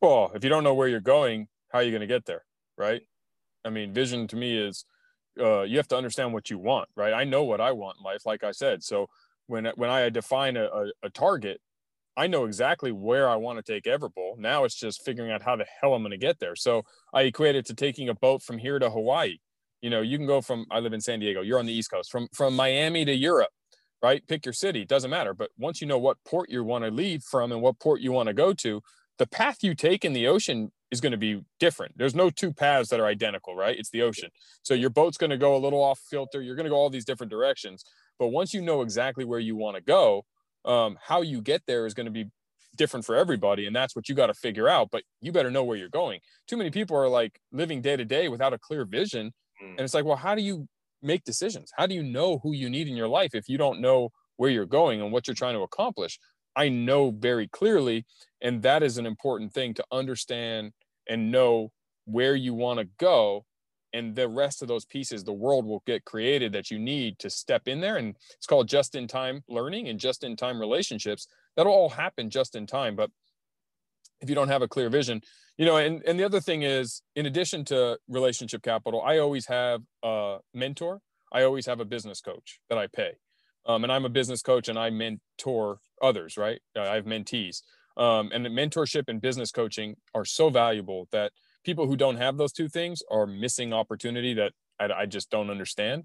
[0.00, 2.44] Well, if you don't know where you're going, how are you going to get there,
[2.76, 3.02] right?
[3.64, 4.84] I mean, vision to me is
[5.40, 7.12] uh, you have to understand what you want, right?
[7.12, 8.82] I know what I want in life, like I said.
[8.82, 9.06] So
[9.46, 11.60] when when I define a, a, a target,
[12.16, 14.38] I know exactly where I want to take Everbowl.
[14.38, 16.56] Now it's just figuring out how the hell I'm going to get there.
[16.56, 16.82] So
[17.12, 19.38] I equate it to taking a boat from here to Hawaii
[19.86, 21.90] you know you can go from i live in san diego you're on the east
[21.90, 23.50] coast from from miami to europe
[24.02, 26.90] right pick your city doesn't matter but once you know what port you want to
[26.90, 28.80] leave from and what port you want to go to
[29.18, 32.52] the path you take in the ocean is going to be different there's no two
[32.52, 34.30] paths that are identical right it's the ocean
[34.62, 36.90] so your boat's going to go a little off filter you're going to go all
[36.90, 37.84] these different directions
[38.18, 40.24] but once you know exactly where you want to go
[40.64, 42.26] um, how you get there is going to be
[42.76, 45.64] different for everybody and that's what you got to figure out but you better know
[45.64, 48.84] where you're going too many people are like living day to day without a clear
[48.84, 49.70] vision Mm.
[49.70, 50.68] And it's like, well, how do you
[51.02, 51.72] make decisions?
[51.76, 54.50] How do you know who you need in your life if you don't know where
[54.50, 56.18] you're going and what you're trying to accomplish?
[56.56, 58.06] I know very clearly.
[58.40, 60.72] And that is an important thing to understand
[61.08, 61.72] and know
[62.06, 63.44] where you want to go.
[63.92, 67.30] And the rest of those pieces, the world will get created that you need to
[67.30, 67.96] step in there.
[67.96, 71.28] And it's called just in time learning and just in time relationships.
[71.56, 72.96] That'll all happen just in time.
[72.96, 73.10] But
[74.20, 75.22] if you don't have a clear vision,
[75.56, 79.46] you know and, and the other thing is in addition to relationship capital i always
[79.46, 81.00] have a mentor
[81.32, 83.12] i always have a business coach that i pay
[83.66, 86.60] um, and i'm a business coach and i mentor others right?
[86.76, 87.62] I have mentees.
[87.96, 91.32] Um, and the mentorship and business coaching are so valuable that
[91.64, 95.50] people who don't have those two things are missing opportunity that i, I just don't
[95.50, 96.04] understand.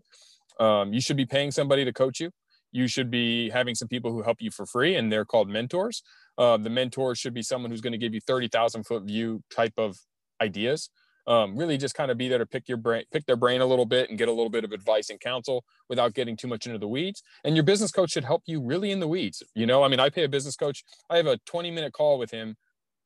[0.59, 2.31] Um, you should be paying somebody to coach you.
[2.71, 6.03] You should be having some people who help you for free and they're called mentors.
[6.37, 9.73] Uh, the mentor should be someone who's going to give you 30,000 foot view type
[9.77, 9.97] of
[10.41, 10.89] ideas.
[11.27, 13.65] Um, really just kind of be there to pick your brain, pick their brain a
[13.65, 16.65] little bit and get a little bit of advice and counsel without getting too much
[16.65, 17.21] into the weeds.
[17.43, 19.43] And your business coach should help you really in the weeds.
[19.53, 20.83] You know, I mean, I pay a business coach.
[21.09, 22.55] I have a 20 minute call with him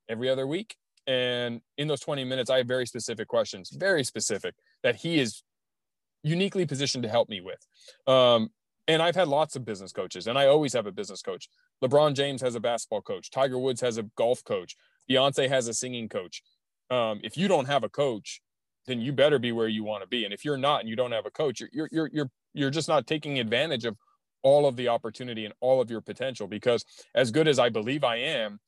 [0.08, 0.76] every other week.
[1.08, 5.44] And in those 20 minutes, I have very specific questions, very specific that he is
[6.24, 7.60] uniquely positioned to help me with.
[8.08, 8.50] Um,
[8.88, 11.50] and I've had lots of business coaches, and I always have a business coach.
[11.84, 13.32] LeBron James has a basketball coach.
[13.32, 14.76] Tiger Woods has a golf coach.
[15.10, 16.42] Beyonce has a singing coach.
[16.90, 18.42] Um, if you don't have a coach,
[18.86, 20.26] then you better be where you want to be.
[20.26, 22.88] And if you're not, and you don't have a coach, you're you're you're you're just
[22.88, 23.98] not taking advantage of
[24.44, 26.48] all of the opportunity and all of your potential.
[26.48, 28.60] Because as good as I believe I am,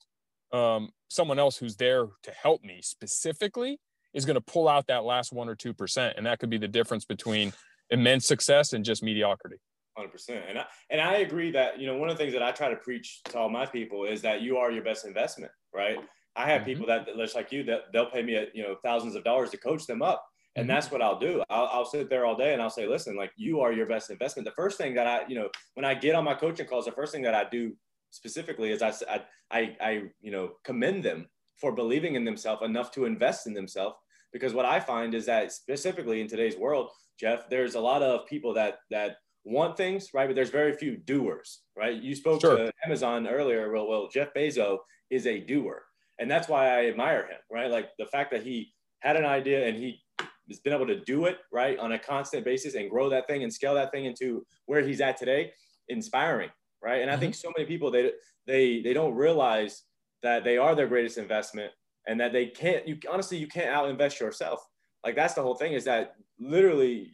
[0.52, 3.80] um, someone else who's there to help me specifically
[4.14, 6.58] is going to pull out that last one or two percent, and that could be
[6.58, 7.54] the difference between
[7.90, 9.58] immense success and just mediocrity.
[9.96, 12.44] Hundred percent, and I and I agree that you know one of the things that
[12.44, 15.52] I try to preach to all my people is that you are your best investment,
[15.74, 15.98] right?
[16.38, 16.70] I have mm-hmm.
[16.70, 19.50] people that just like you that they'll pay me a, you know thousands of dollars
[19.52, 20.76] to coach them up, and mm-hmm.
[20.76, 21.44] that's what I'll do.
[21.50, 24.10] I'll, I'll sit there all day and I'll say, listen, like you are your best
[24.10, 24.46] investment.
[24.46, 26.92] The first thing that I you know when I get on my coaching calls, the
[26.92, 27.74] first thing that I do
[28.12, 29.22] specifically is I I
[29.52, 33.96] I, I you know commend them for believing in themselves enough to invest in themselves
[34.32, 38.28] because what I find is that specifically in today's world, Jeff, there's a lot of
[38.28, 40.28] people that that want things, right?
[40.28, 41.96] But there's very few doers, right?
[41.96, 42.58] You spoke sure.
[42.58, 43.72] to Amazon earlier.
[43.72, 45.84] Well, well, Jeff Bezos is a doer,
[46.20, 47.70] and that's why I admire him, right?
[47.70, 50.02] Like the fact that he had an idea and he
[50.48, 53.44] has been able to do it, right, on a constant basis and grow that thing
[53.44, 55.52] and scale that thing into where he's at today,
[55.90, 56.50] inspiring.
[56.82, 57.02] right?
[57.02, 57.18] And mm-hmm.
[57.18, 58.12] I think so many people they
[58.46, 59.84] they they don't realize
[60.24, 61.72] that they are their greatest investment
[62.08, 64.66] and that they can't you honestly you can't out invest yourself.
[65.04, 67.12] Like that's the whole thing is that literally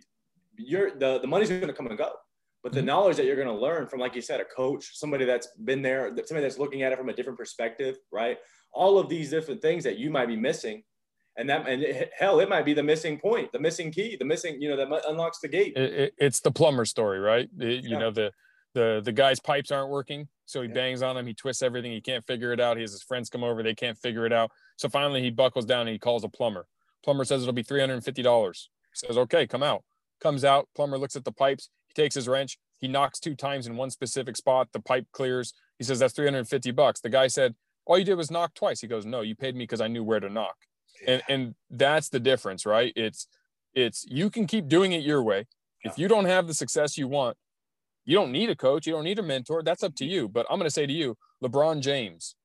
[0.57, 2.11] you're the, the money's going to come and go
[2.61, 2.87] but the mm-hmm.
[2.87, 5.81] knowledge that you're going to learn from like you said a coach somebody that's been
[5.81, 8.37] there somebody that's looking at it from a different perspective right
[8.73, 10.83] all of these different things that you might be missing.
[11.35, 14.25] And that and it, hell it might be the missing point the missing key the
[14.25, 15.73] missing you know that unlocks the gate.
[15.75, 17.49] It, it, it's the plumber story right?
[17.57, 17.69] Yeah.
[17.69, 18.31] you know the
[18.75, 20.75] the the guy's pipes aren't working so he yeah.
[20.75, 23.31] bangs on them he twists everything he can't figure it out he has his friends
[23.31, 24.51] come over they can't figure it out.
[24.77, 26.67] So finally he buckles down and he calls a plumber.
[27.03, 29.83] Plumber says it'll be $350 says okay come out.
[30.21, 33.65] Comes out plumber looks at the pipes he takes his wrench he knocks two times
[33.65, 35.53] in one specific spot the pipe clears.
[35.79, 36.99] He says that's 350 bucks.
[36.99, 38.81] The guy said all you did was knock twice.
[38.81, 40.55] He goes no you paid me because i knew where to knock.
[41.07, 42.93] And and that's the difference right?
[42.95, 43.27] It's
[43.73, 45.47] it's you can keep doing it your way.
[45.81, 47.37] If you don't have the success you want
[48.05, 49.63] you don't need a coach you don't need a mentor.
[49.63, 50.27] That's up to you.
[50.27, 52.35] But i'm going to say to you lebron james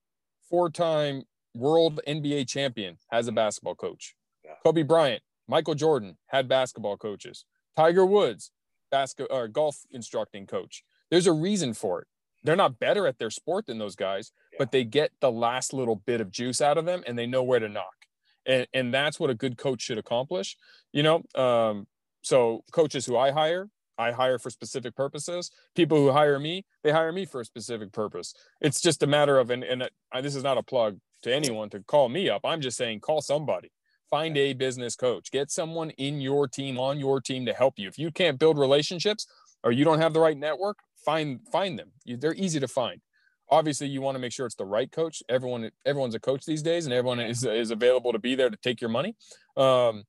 [0.50, 1.22] four-time
[1.54, 4.14] world nba champion has a basketball coach.
[4.64, 7.44] Kobe bryant michael jordan had basketball coaches.
[7.76, 8.50] Tiger woods
[8.90, 10.84] basketball or golf instructing coach.
[11.10, 12.08] There's a reason for it.
[12.44, 15.96] They're not better at their sport than those guys but they get the last little
[15.96, 17.94] bit of juice out of them and they know where to knock.
[18.46, 20.56] And, and that's what a good coach should accomplish
[20.92, 21.86] you know um,
[22.22, 23.68] so coaches who i hire
[23.98, 25.50] i hire for specific purposes.
[25.74, 28.32] People who hire me they hire me for a specific purpose.
[28.60, 31.68] It's just a matter of and, and uh, this is not a plug to anyone
[31.70, 32.42] to call me up.
[32.44, 33.72] I'm just saying call somebody.
[34.08, 35.30] Find a business coach.
[35.30, 37.88] Get someone in your team on your team to help you.
[37.88, 39.26] If you can't build relationships
[39.64, 41.90] or you don't have the right network find find them.
[42.04, 43.00] You, they're easy to find
[43.50, 45.22] obviously you want to make sure it's the right coach.
[45.28, 48.56] Everyone everyone's a coach these days and everyone is, is available to be there to
[48.56, 49.16] take your money.
[49.56, 50.04] Um,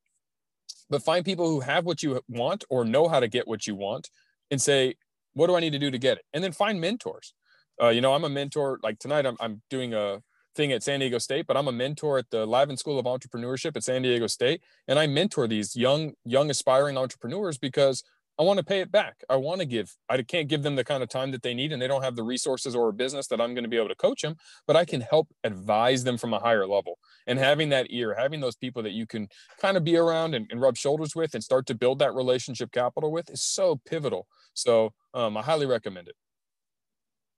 [0.90, 3.76] but find people who have what you want or know how to get what you
[3.76, 4.10] want
[4.52, 4.96] and say
[5.34, 6.26] what do i need to do to get it?
[6.34, 7.34] And then find mentors.
[7.82, 10.22] Uh, you know i'm a mentor like tonight I'm, I'm doing a
[10.54, 13.78] thing at san diego state but i'm a mentor at the lavin school of entrepreneurship
[13.78, 18.04] at san diego state and i mentor these young young aspiring entrepreneurs because
[18.40, 19.22] I want to pay it back.
[19.30, 19.94] I want to give.
[20.08, 22.16] I can't give them the kind of time that they need, and they don't have
[22.16, 24.38] the resources or a business that I'm going to be able to coach them.
[24.66, 27.00] But I can help advise them from a higher level.
[27.28, 29.28] And having that ear, having those people that you can
[29.60, 32.72] kind of be around and, and rub shoulders with, and start to build that relationship
[32.72, 34.26] capital with, is so pivotal.
[34.54, 36.16] So um, I highly recommend it.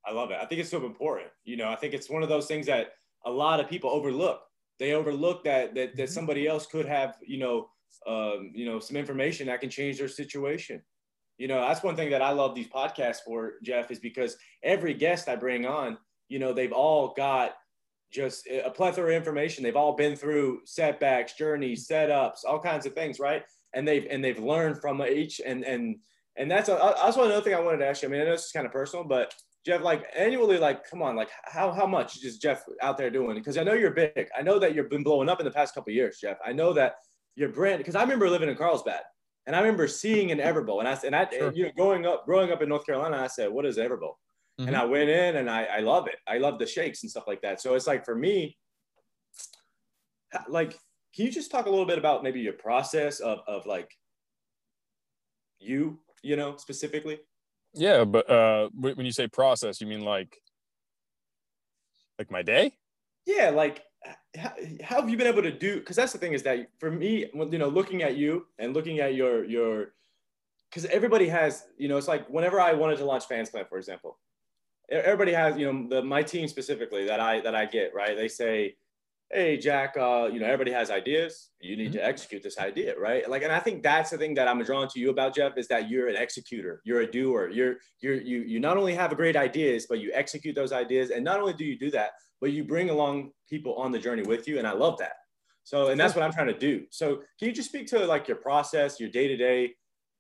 [0.05, 0.37] I love it.
[0.39, 1.29] I think it's so important.
[1.45, 2.93] You know, I think it's one of those things that
[3.25, 4.41] a lot of people overlook.
[4.77, 6.13] They overlook that that, that mm-hmm.
[6.13, 7.69] somebody else could have, you know,
[8.07, 10.81] um, you know, some information that can change their situation.
[11.41, 14.93] You know, that's one thing that I love these podcasts for, Jeff, is because every
[14.93, 15.97] guest I bring on,
[16.29, 17.53] you know, they've all got
[18.11, 19.63] just a plethora of information.
[19.63, 23.41] They've all been through setbacks, journeys, setups, all kinds of things, right?
[23.73, 25.95] And they've and they've learned from each and and
[26.35, 28.09] and that's a, also another thing I wanted to ask you.
[28.09, 29.33] I mean, I know this is kind of personal, but
[29.65, 33.35] Jeff, like annually, like, come on, like, how how much is Jeff out there doing?
[33.35, 34.27] Because I know you're big.
[34.37, 36.37] I know that you've been blowing up in the past couple years, Jeff.
[36.45, 36.97] I know that
[37.35, 37.79] your brand.
[37.79, 39.01] Because I remember living in Carlsbad,
[39.47, 41.51] and I remember seeing an Everbowl, and I and I sure.
[41.53, 44.15] you know growing up growing up in North Carolina, I said, "What is Everbowl?"
[44.59, 44.67] Mm-hmm.
[44.67, 46.17] And I went in, and I I love it.
[46.27, 47.61] I love the shakes and stuff like that.
[47.61, 48.57] So it's like for me,
[50.47, 50.71] like,
[51.15, 53.89] can you just talk a little bit about maybe your process of of like
[55.59, 57.19] you, you know, specifically?
[57.73, 60.37] Yeah, but uh, when you say process, you mean like
[62.19, 62.73] like my day?
[63.25, 63.83] Yeah, like
[64.35, 66.89] how, how have you been able to do because that's the thing is that for
[66.89, 69.93] me you know looking at you and looking at your your
[70.69, 73.77] because everybody has you know it's like whenever i wanted to launch fans club for
[73.77, 74.17] example
[74.89, 78.15] everybody has you know the my team specifically that i that i get right?
[78.17, 78.75] They say
[79.33, 81.93] hey jack uh, you know everybody has ideas you need mm-hmm.
[81.93, 84.87] to execute this idea right like and i think that's the thing that i'm drawn
[84.87, 88.41] to you about jeff is that you're an executor you're a doer you're you're you
[88.41, 91.63] you not only have great ideas but you execute those ideas and not only do
[91.63, 94.57] you do that but you bring along people on the journey with you.
[94.57, 95.13] And I love that.
[95.63, 96.85] So, and that's what I'm trying to do.
[96.89, 99.73] So can you just speak to like your process, your day to day,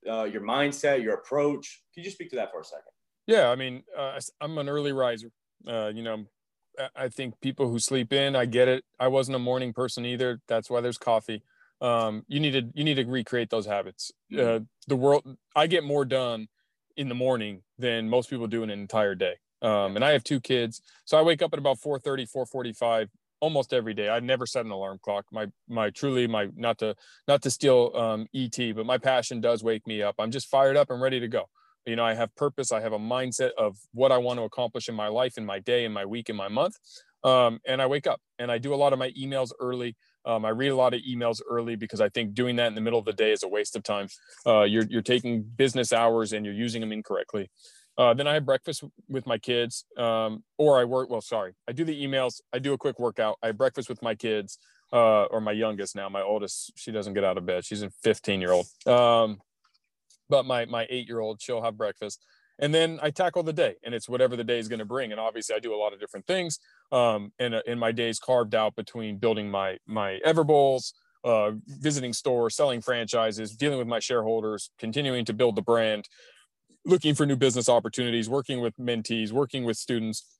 [0.07, 1.81] uh, your mindset, your approach?
[1.93, 2.91] Can you just speak to that for a second?
[3.25, 3.49] Yeah.
[3.49, 5.31] I mean, uh, I'm an early riser.
[5.67, 6.25] Uh, you know,
[6.95, 8.83] I think people who sleep in, I get it.
[8.99, 10.39] I wasn't a morning person either.
[10.47, 11.43] That's why there's coffee.
[11.79, 14.11] Um, you need to, you need to recreate those habits.
[14.31, 14.63] Mm-hmm.
[14.63, 16.47] Uh, the world, I get more done
[16.95, 19.35] in the morning than most people do in an entire day.
[19.61, 23.09] Um, and I have two kids, so I wake up at about 4:30, 4:45
[23.41, 24.09] almost every day.
[24.09, 25.25] I've never set an alarm clock.
[25.31, 26.95] My my truly my not to
[27.27, 30.15] not to steal um, ET, but my passion does wake me up.
[30.17, 31.49] I'm just fired up and ready to go.
[31.85, 32.71] You know, I have purpose.
[32.71, 35.59] I have a mindset of what I want to accomplish in my life, in my
[35.59, 36.75] day, in my week, in my month.
[37.23, 39.95] Um, and I wake up and I do a lot of my emails early.
[40.25, 42.81] Um, I read a lot of emails early because I think doing that in the
[42.81, 44.07] middle of the day is a waste of time.
[44.45, 47.49] Uh, you're you're taking business hours and you're using them incorrectly
[47.97, 51.09] Uh, then I have breakfast with my kids, um, or I work.
[51.09, 52.41] Well, sorry, I do the emails.
[52.53, 53.37] I do a quick workout.
[53.43, 54.57] I have breakfast with my kids,
[54.93, 56.09] uh, or my youngest now.
[56.09, 57.65] My oldest, she doesn't get out of bed.
[57.65, 58.67] She's a 15 year old.
[60.31, 62.25] But my my eight year old, she'll have breakfast,
[62.57, 65.11] and then I tackle the day, and it's whatever the day is going to bring.
[65.11, 66.59] And obviously, I do a lot of different things.
[66.91, 72.55] Um, and in my days carved out between building my my Everbowls, uh, visiting stores,
[72.55, 76.07] selling franchises, dealing with my shareholders, continuing to build the brand,
[76.85, 80.39] looking for new business opportunities, working with mentees, working with students,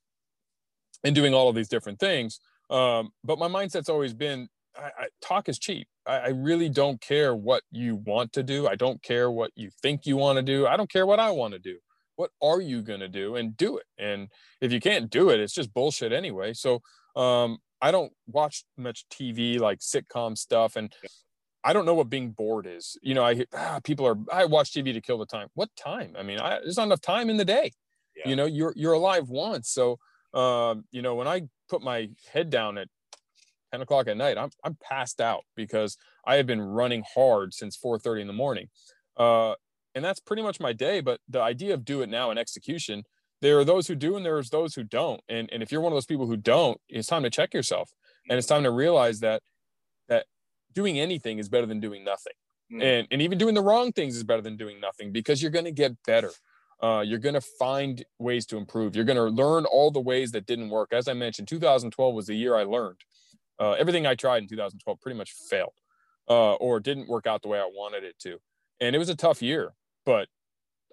[1.03, 2.39] and doing all of these different things.
[2.69, 5.87] Um, but my mindset's always been I, I, talk is cheap.
[6.05, 8.67] I, I, really don't care what you want to do.
[8.67, 10.65] I don't care what you think you want to do.
[10.65, 11.77] I don't care what I want to do.
[12.15, 13.85] What are you going to do and do it?
[13.97, 14.29] And
[14.61, 16.53] if you can't do it, it's just bullshit anyway.
[16.53, 16.81] So
[17.15, 20.75] um, I don't watch much TV like sitcom stuff.
[20.75, 20.93] And
[21.63, 22.97] I don't know what being bored is.
[23.01, 25.47] You know, I ah, people are I watch TV to kill the time.
[25.53, 26.15] What time?
[26.17, 27.71] I mean, I, there's not enough time in the day.
[28.15, 28.29] Yeah.
[28.29, 29.69] You know, you're you're alive once.
[29.69, 29.97] So,
[30.33, 32.87] um, you know, when I put my head down at
[33.71, 37.77] 10 o'clock at night, I'm I'm passed out because I have been running hard since
[37.77, 38.69] 4:30 in the morning.
[39.17, 39.55] Uh,
[39.93, 41.01] and that's pretty much my day.
[41.01, 43.03] But the idea of do it now and execution,
[43.41, 45.21] there are those who do and there's those who don't.
[45.29, 47.91] And and if you're one of those people who don't, it's time to check yourself.
[48.29, 49.41] And it's time to realize that
[50.07, 50.25] that
[50.73, 52.33] doing anything is better than doing nothing.
[52.71, 52.83] Mm.
[52.83, 55.65] And, and even doing the wrong things is better than doing nothing because you're going
[55.65, 56.31] to get better.
[56.81, 58.95] Uh, you're going to find ways to improve.
[58.95, 60.93] You're going to learn all the ways that didn't work.
[60.93, 62.97] As I mentioned, 2012 was the year I learned.
[63.61, 65.73] Uh, everything I tried in 2012 pretty much failed
[66.29, 68.39] uh, or didn't work out the way I wanted it to.
[68.79, 69.73] And it was a tough year,
[70.05, 70.27] but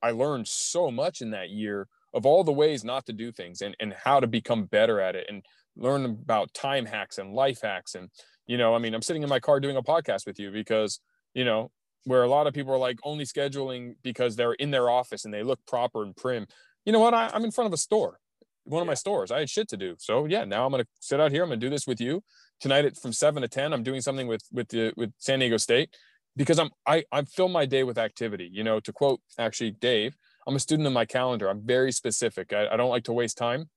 [0.02, 3.62] I learned so much in that year of all the ways not to do things
[3.62, 5.42] and, and how to become better at it and
[5.76, 7.94] learn about time hacks and life hacks.
[7.94, 8.10] And
[8.48, 10.98] you know i mean i'm sitting in my car doing a podcast with you because
[11.34, 11.70] you know
[12.04, 15.34] where a lot of people are like only scheduling because they're in their office and
[15.34, 16.46] they look proper and prim.
[16.86, 17.12] You know what?
[17.12, 18.18] I, am in front of a store
[18.64, 19.30] one of my stores.
[19.30, 19.94] I had shit to do.
[19.98, 21.42] So yeah now i'm gonna sit out here.
[21.42, 22.24] I'm gonna do this with you
[22.60, 25.56] tonight at from 7 to 10 i'm doing something with with the with san diego
[25.56, 25.94] state
[26.36, 30.16] because i'm i i fill my day with activity you know to quote actually dave
[30.46, 33.38] i'm a student in my calendar i'm very specific I, I don't like to waste
[33.38, 33.68] time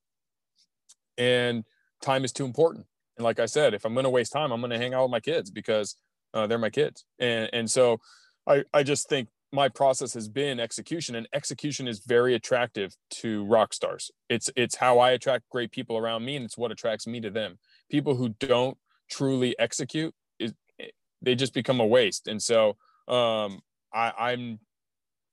[1.18, 1.64] and
[2.00, 4.60] time is too important and like I said, if I'm going to waste time, I'm
[4.60, 5.96] going to hang out with my kids because
[6.34, 7.04] uh, they're my kids.
[7.18, 7.98] And, and so
[8.46, 13.44] I, I just think my process has been execution and execution is very attractive to
[13.44, 14.10] rock stars.
[14.30, 17.30] It's, it's how I attract great people around me and it's what attracts me to
[17.30, 17.58] them.
[17.92, 18.76] People who don't
[19.08, 20.52] truly execute is
[21.20, 22.26] they just become a waste.
[22.26, 22.70] And so
[23.06, 23.60] um,
[23.94, 24.58] I, I'm,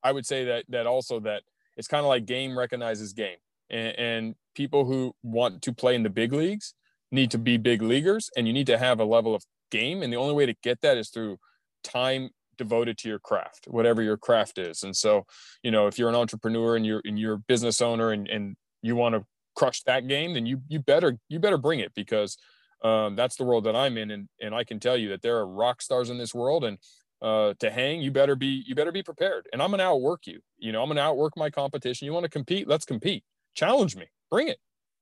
[0.03, 1.41] I would say that, that also that
[1.77, 3.37] it's kind of like game recognizes game
[3.69, 6.73] and, and people who want to play in the big leagues
[7.11, 10.03] need to be big leaguers and you need to have a level of game.
[10.03, 11.37] And the only way to get that is through
[11.83, 14.83] time devoted to your craft, whatever your craft is.
[14.83, 15.25] And so,
[15.63, 18.57] you know, if you're an entrepreneur and you're and you're a business owner and, and
[18.81, 19.25] you want to
[19.59, 22.37] crush that game, then you you better you better bring it because
[22.81, 24.11] um, that's the world that I'm in.
[24.11, 26.77] And and I can tell you that there are rock stars in this world and
[27.21, 29.47] uh, to hang, you better be you better be prepared.
[29.51, 30.39] And I'm gonna outwork you.
[30.57, 32.05] You know, I'm gonna outwork my competition.
[32.05, 32.67] You want to compete?
[32.67, 33.23] Let's compete.
[33.53, 34.07] Challenge me.
[34.31, 34.57] Bring it.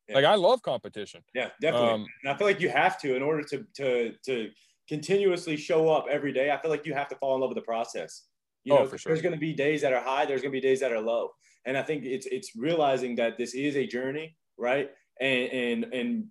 [0.10, 0.16] Yeah.
[0.16, 1.22] Like I love competition.
[1.36, 1.90] Yeah, definitely.
[1.90, 4.50] Um, and I feel like you have to in order to to to
[4.90, 6.50] continuously show up every day.
[6.50, 8.24] I feel like you have to fall in love with the process.
[8.64, 9.12] You oh, know, for sure.
[9.12, 10.26] there's going to be days that are high.
[10.26, 11.32] There's going to be days that are low.
[11.66, 14.92] And I think it's it's realizing that this is a journey, right?
[15.20, 16.26] And and and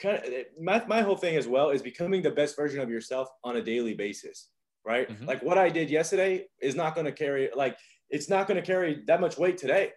[0.00, 0.24] kind of
[0.60, 3.62] my my whole thing as well is becoming the best version of yourself on a
[3.62, 4.48] daily basis,
[4.84, 5.08] right?
[5.08, 5.26] Mm-hmm.
[5.26, 7.76] Like what I did yesterday is not going to carry like
[8.10, 9.92] it's not going to carry that much weight today.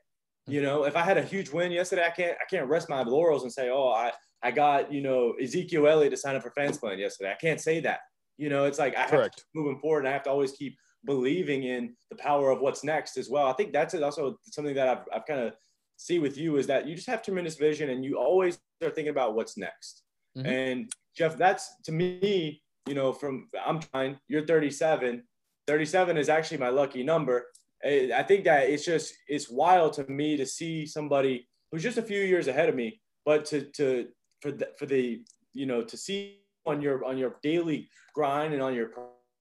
[0.48, 3.04] You know, if I had a huge win yesterday, I can't I can't rest my
[3.04, 4.12] laurels and say, oh, I
[4.42, 7.32] I got you know Ezekiel Elliott to sign up for Fansplan yesterday.
[7.32, 8.00] I can't say that.
[8.38, 9.12] You know, it's like I Correct.
[9.12, 12.62] have to moving forward, and I have to always keep believing in the power of
[12.62, 13.48] what's next as well.
[13.48, 15.54] I think that's also something that I've I've kind of
[16.00, 19.10] see with you is that you just have tremendous vision, and you always are thinking
[19.10, 20.04] about what's next.
[20.38, 20.48] Mm-hmm.
[20.48, 24.18] And Jeff, that's to me, you know, from I'm trying.
[24.28, 25.24] You're 37.
[25.68, 27.46] 37 is actually my lucky number
[27.84, 32.04] I think that it's just it's wild to me to see somebody who's just a
[32.04, 34.08] few years ahead of me, but to to
[34.42, 35.24] for the for the
[35.54, 38.92] you know to see on your on your daily grind and on your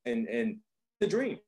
[0.06, 0.58] and and
[1.00, 1.38] the dream,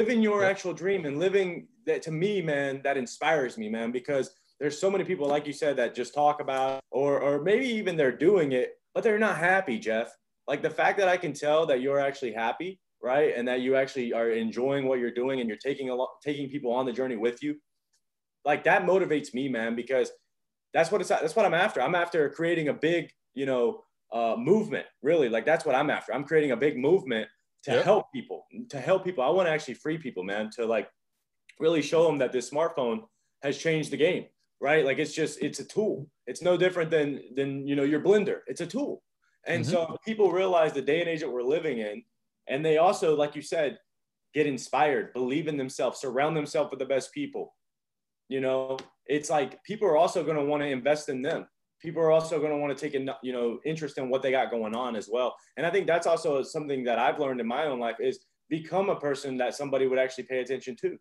[0.00, 4.30] living your actual dream and living that to me, man, that inspires me, man, because
[4.60, 7.96] there's so many people like you said that just talk about or or maybe even
[7.96, 10.14] they're doing it, but they're not happy, Jeff.
[10.46, 13.34] Like the fact that I can tell that you're actually happy right?
[13.36, 16.48] And that you actually are enjoying what you're doing and you're taking a lot, taking
[16.48, 17.56] people on the journey with you.
[18.44, 20.10] Like that motivates me, man, because
[20.72, 21.82] that's what it's that's what I'm after.
[21.82, 23.82] I'm after creating a big, you know,
[24.12, 24.86] uh, movement.
[25.02, 26.14] Really, like that's what I'm after.
[26.14, 27.28] I'm creating a big movement
[27.64, 27.84] to yep.
[27.84, 28.46] help people.
[28.70, 30.50] To help people, I want to actually free people, man.
[30.56, 30.88] To like
[31.60, 33.02] really show them that this smartphone
[33.42, 34.26] has changed the game,
[34.62, 34.84] right?
[34.86, 36.08] Like it's just it's a tool.
[36.26, 38.38] It's no different than than you know your blender.
[38.46, 39.02] It's a tool.
[39.44, 39.72] And mm-hmm.
[39.72, 42.04] so people realize the day and age that we're living in,
[42.46, 43.78] and they also, like you said,
[44.32, 47.54] get inspired, believe in themselves, surround themselves with the best people.
[48.28, 51.46] You know, it's like people are also going to want to invest in them.
[51.80, 54.30] People are also going to want to take a you know interest in what they
[54.30, 55.34] got going on as well.
[55.56, 58.90] And I think that's also something that I've learned in my own life is become
[58.90, 60.96] a person that somebody would actually pay attention to.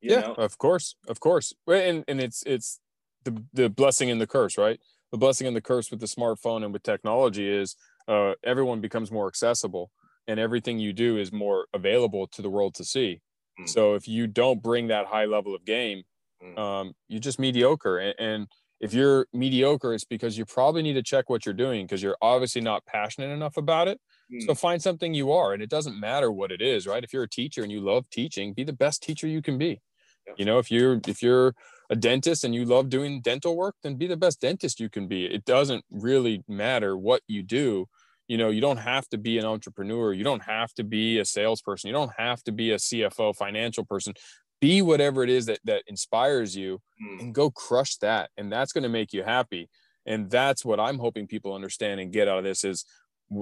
[0.00, 0.34] yeah, know?
[0.38, 1.52] of course, of course.
[1.68, 2.80] And and it's it's
[3.24, 4.80] the the blessing and the curse, right?
[5.12, 7.76] The blessing and the curse with the smartphone and with technology is
[8.08, 9.90] uh, everyone becomes more accessible
[10.26, 13.20] and everything you do is more available to the world to see.
[13.60, 13.68] Mm.
[13.68, 16.02] So if you don't bring that high level of game,
[16.42, 16.58] mm.
[16.58, 17.98] um, you're just mediocre.
[17.98, 18.46] And, and,
[18.80, 22.18] if you're mediocre, it's because you probably need to check what you're doing because you're
[22.20, 23.98] obviously not passionate enough about it.
[24.30, 24.42] Mm.
[24.46, 27.02] So find something you are, and it doesn't matter what it is, right?
[27.02, 29.80] If you're a teacher and you love teaching, be the best teacher you can be.
[30.26, 30.36] Yep.
[30.38, 31.54] You know, if you're if you're
[31.90, 35.06] a dentist and you love doing dental work, then be the best dentist you can
[35.06, 35.26] be.
[35.26, 37.86] It doesn't really matter what you do.
[38.28, 40.12] You know you don't have to be an entrepreneur.
[40.12, 41.88] You don't have to be a salesperson.
[41.88, 44.14] You don't have to be a cfo financial person.
[44.60, 47.20] Be whatever it is that that inspires you mm.
[47.20, 49.68] and go crush that and that's going to make you happy.
[50.06, 52.84] And that's what i'm hoping people understand and get out of this is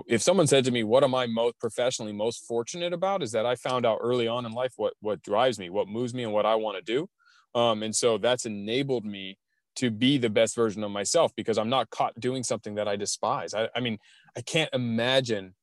[0.07, 3.23] if someone said to me what am i most professionally most fortunate about?
[3.23, 6.15] is that i found out early on in life what what drives me what moves
[6.15, 7.09] me and what i want to do
[7.55, 9.39] um, and so that's enabled me
[9.77, 12.97] to be the best version of myself because I'm not caught doing something that I
[12.97, 13.55] despise.
[13.55, 13.99] I, I, mean,
[14.37, 15.55] I can't imagine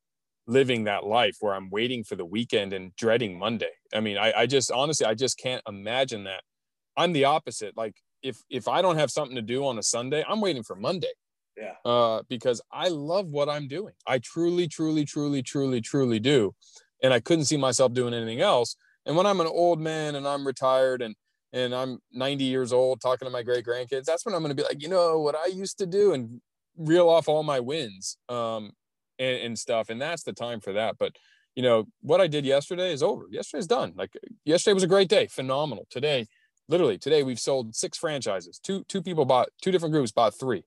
[0.46, 3.70] living that life where I'm waiting for the weekend and dreading Monday.
[3.94, 6.42] I mean, I, I just honestly, I just can't imagine that.
[6.96, 7.76] I'm the opposite.
[7.76, 10.74] Like if if I don't have something to do on a Sunday, I'm waiting for
[10.74, 11.12] Monday.
[11.56, 11.74] Yeah.
[11.84, 13.94] Uh, because I love what I'm doing.
[14.06, 16.54] I truly, truly, truly, truly, truly do.
[17.02, 18.76] And I couldn't see myself doing anything else.
[19.06, 21.14] And when I'm an old man and I'm retired and
[21.52, 24.62] and I'm 90 years old talking to my great grandkids, that's when I'm going to
[24.62, 26.40] be like, you know, what I used to do and
[26.76, 28.72] reel off all my wins um,
[29.18, 29.90] and, and stuff.
[29.90, 30.96] And that's the time for that.
[30.98, 31.16] But,
[31.54, 33.24] you know, what I did yesterday is over.
[33.30, 33.92] Yesterday's done.
[33.96, 34.12] Like
[34.44, 35.86] yesterday was a great day, phenomenal.
[35.90, 36.26] Today,
[36.68, 38.60] literally today, we've sold six franchises.
[38.62, 40.62] Two, two people bought, two different groups bought three.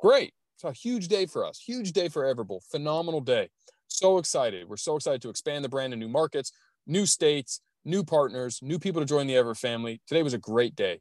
[0.00, 0.34] Great.
[0.56, 1.60] It's a huge day for us.
[1.60, 2.60] Huge day for Everbowl.
[2.70, 3.48] Phenomenal day.
[3.86, 4.68] So excited.
[4.68, 6.52] We're so excited to expand the brand in new markets,
[6.86, 10.00] new states, new partners, new people to join the Ever family.
[10.06, 11.00] Today was a great day.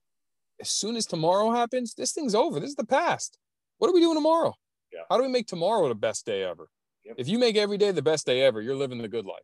[0.59, 2.59] As soon as tomorrow happens, this thing's over.
[2.59, 3.37] This is the past.
[3.77, 4.53] What are we doing tomorrow?
[4.91, 5.01] Yeah.
[5.09, 6.69] How do we make tomorrow the best day ever?
[7.05, 7.15] Yep.
[7.17, 9.43] If you make every day the best day ever, you're living the good life.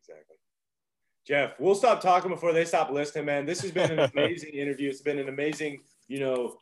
[0.00, 0.36] Exactly.
[1.26, 3.46] Jeff, we'll stop talking before they stop listening, man.
[3.46, 4.88] This has been an amazing interview.
[4.88, 6.56] It's been an amazing, you know,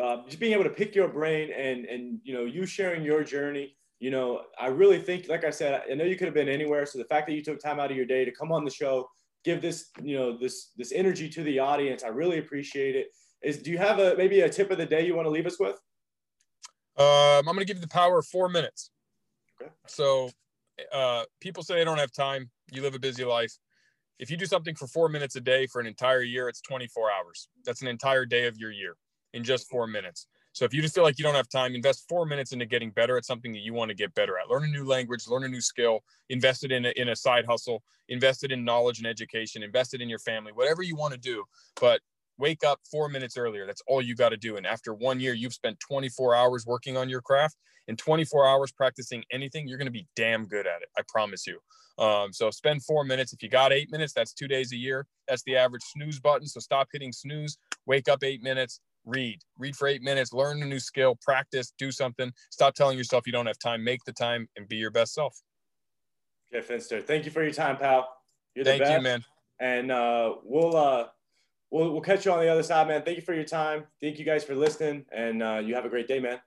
[0.00, 3.22] uh, just being able to pick your brain and and you know you sharing your
[3.22, 3.76] journey.
[4.00, 6.84] You know, I really think, like I said, I know you could have been anywhere.
[6.84, 8.70] So the fact that you took time out of your day to come on the
[8.70, 9.08] show,
[9.44, 12.02] give this you know this this energy to the audience.
[12.02, 13.08] I really appreciate it.
[13.42, 15.46] Is do you have a maybe a tip of the day you want to leave
[15.46, 15.76] us with?
[16.96, 18.90] Um, I'm going to give you the power of four minutes.
[19.60, 19.70] Okay.
[19.86, 20.30] So
[20.92, 22.50] uh, people say they don't have time.
[22.72, 23.52] You live a busy life.
[24.18, 27.10] If you do something for four minutes a day for an entire year, it's 24
[27.10, 27.48] hours.
[27.64, 28.96] That's an entire day of your year
[29.32, 30.28] in just four minutes.
[30.54, 32.90] So if you just feel like you don't have time, invest four minutes into getting
[32.90, 34.48] better at something that you want to get better at.
[34.48, 37.82] Learn a new language, learn a new skill, invested in a, in a side hustle,
[38.08, 41.42] invested in knowledge and education, invested in your family, whatever you want to do.
[41.80, 42.00] But
[42.38, 43.66] wake up four minutes earlier.
[43.66, 44.56] That's all you got to do.
[44.56, 47.56] And after one year, you've spent 24 hours working on your craft
[47.88, 49.66] and 24 hours practicing anything.
[49.66, 50.88] You're going to be damn good at it.
[50.96, 51.58] I promise you.
[51.98, 53.32] Um, so spend four minutes.
[53.32, 55.04] If you got eight minutes, that's two days a year.
[55.26, 56.46] That's the average snooze button.
[56.46, 57.58] So stop hitting snooze.
[57.86, 61.90] Wake up eight minutes read read for eight minutes learn a new skill practice do
[61.90, 62.32] something.
[62.50, 63.84] Stop telling yourself you don't have time.
[63.84, 65.40] Make the time and be your best self.
[66.54, 68.08] Okay Fenster thank you for your time pal.
[68.54, 69.24] You're thank you man.
[69.60, 71.06] And uh, we'll uh
[71.70, 73.02] we'll, we'll catch you on the other side man.
[73.02, 73.84] Thank you for your time.
[74.02, 76.40] Thank you guys for listening and uh, you have a great day man.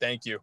[0.00, 0.40] Thank you